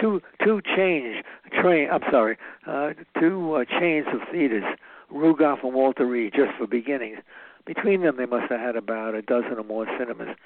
two 0.00 0.20
two 0.44 0.60
chains 0.76 1.24
train. 1.60 1.88
I'm 1.90 2.02
sorry, 2.10 2.36
uh, 2.66 2.90
two 3.18 3.54
uh, 3.54 3.64
chains 3.64 4.06
of 4.12 4.20
theaters, 4.30 4.64
Rugoff 5.12 5.64
and 5.64 5.74
Walter 5.74 6.06
Reade, 6.06 6.34
just 6.34 6.56
for 6.58 6.66
beginnings. 6.66 7.18
Between 7.64 8.02
them, 8.02 8.16
they 8.16 8.26
must 8.26 8.50
have 8.50 8.60
had 8.60 8.76
about 8.76 9.14
a 9.14 9.22
dozen 9.22 9.54
or 9.54 9.64
more 9.64 9.86
cinemas, 9.98 10.36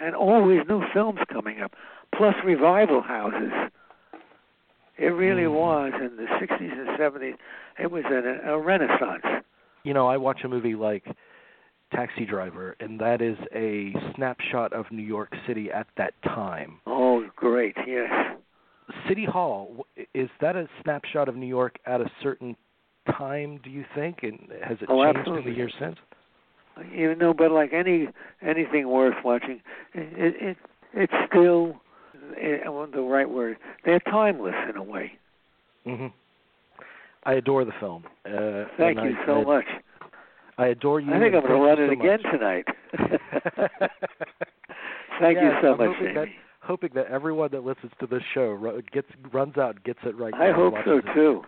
and 0.00 0.14
always 0.14 0.60
new 0.68 0.82
films 0.92 1.20
coming 1.30 1.60
up, 1.60 1.72
plus 2.14 2.34
revival 2.44 3.02
houses. 3.02 3.52
It 5.00 5.06
really 5.14 5.44
Mm. 5.44 5.52
was 5.52 5.92
in 5.94 6.16
the 6.16 6.26
60s 6.38 6.72
and 6.72 6.88
70s. 6.98 7.36
It 7.78 7.90
was 7.90 8.04
a, 8.04 8.52
a 8.52 8.58
renaissance. 8.58 9.24
You 9.82 9.94
know, 9.94 10.06
I 10.06 10.18
watch 10.18 10.44
a 10.44 10.48
movie 10.48 10.74
like 10.74 11.04
Taxi 11.92 12.26
Driver, 12.26 12.76
and 12.80 13.00
that 13.00 13.22
is 13.22 13.38
a 13.54 13.94
snapshot 14.14 14.74
of 14.74 14.90
New 14.92 15.02
York 15.02 15.32
City 15.46 15.72
at 15.72 15.86
that 15.96 16.12
time. 16.22 16.80
Oh, 16.86 17.24
great! 17.34 17.74
Yes. 17.86 18.10
City 19.08 19.24
Hall 19.24 19.86
is 20.14 20.28
that 20.42 20.54
a 20.56 20.68
snapshot 20.82 21.28
of 21.28 21.36
New 21.36 21.46
York 21.46 21.78
at 21.86 22.00
a 22.02 22.10
certain 22.22 22.54
time? 23.16 23.58
Do 23.64 23.70
you 23.70 23.84
think, 23.94 24.18
and 24.22 24.38
has 24.62 24.76
it 24.82 24.88
Oh, 24.90 25.02
changed 25.02 25.16
in 25.16 25.20
absolutely. 25.20 25.52
the 25.52 25.56
years 25.56 25.74
since? 25.80 25.96
You 26.92 27.14
know, 27.14 27.32
but 27.32 27.50
like 27.50 27.72
any 27.72 28.08
anything 28.42 28.88
worth 28.88 29.16
watching, 29.24 29.62
it 29.94 30.34
it 30.42 30.56
it's 30.92 31.12
still 31.28 31.80
the 32.92 33.02
right 33.02 33.28
word. 33.28 33.56
They're 33.84 34.00
timeless 34.00 34.54
in 34.68 34.76
a 34.76 34.82
way. 34.82 35.12
hmm 35.84 36.06
I 37.24 37.34
adore 37.34 37.64
the 37.66 37.72
film. 37.78 38.04
Uh, 38.24 38.64
Thank 38.78 38.96
you 38.98 39.14
I, 39.22 39.26
so 39.26 39.40
I, 39.40 39.44
much. 39.44 39.64
I 40.56 40.66
adore 40.68 41.00
you. 41.00 41.12
I 41.12 41.20
think 41.20 41.34
I'm 41.34 41.42
going 41.42 41.52
to 41.52 41.66
run 41.66 41.78
it 41.78 41.88
so 41.88 41.92
again 42.00 42.18
much. 42.22 42.32
tonight. 42.32 42.64
Thank 45.20 45.38
you 45.38 45.50
so 45.62 45.72
I'm 45.72 45.78
much, 45.78 45.96
hoping 45.96 46.14
that, 46.14 46.28
hoping 46.62 46.90
that 46.94 47.06
everyone 47.06 47.50
that 47.52 47.64
listens 47.64 47.92
to 48.00 48.06
this 48.06 48.22
show 48.32 48.80
gets 48.92 49.08
runs 49.32 49.58
out 49.58 49.76
and 49.76 49.84
gets 49.84 49.98
it 50.04 50.16
right. 50.16 50.32
I 50.34 50.50
hope 50.52 50.74
so 50.84 50.98
it. 50.98 51.04
too. 51.14 51.42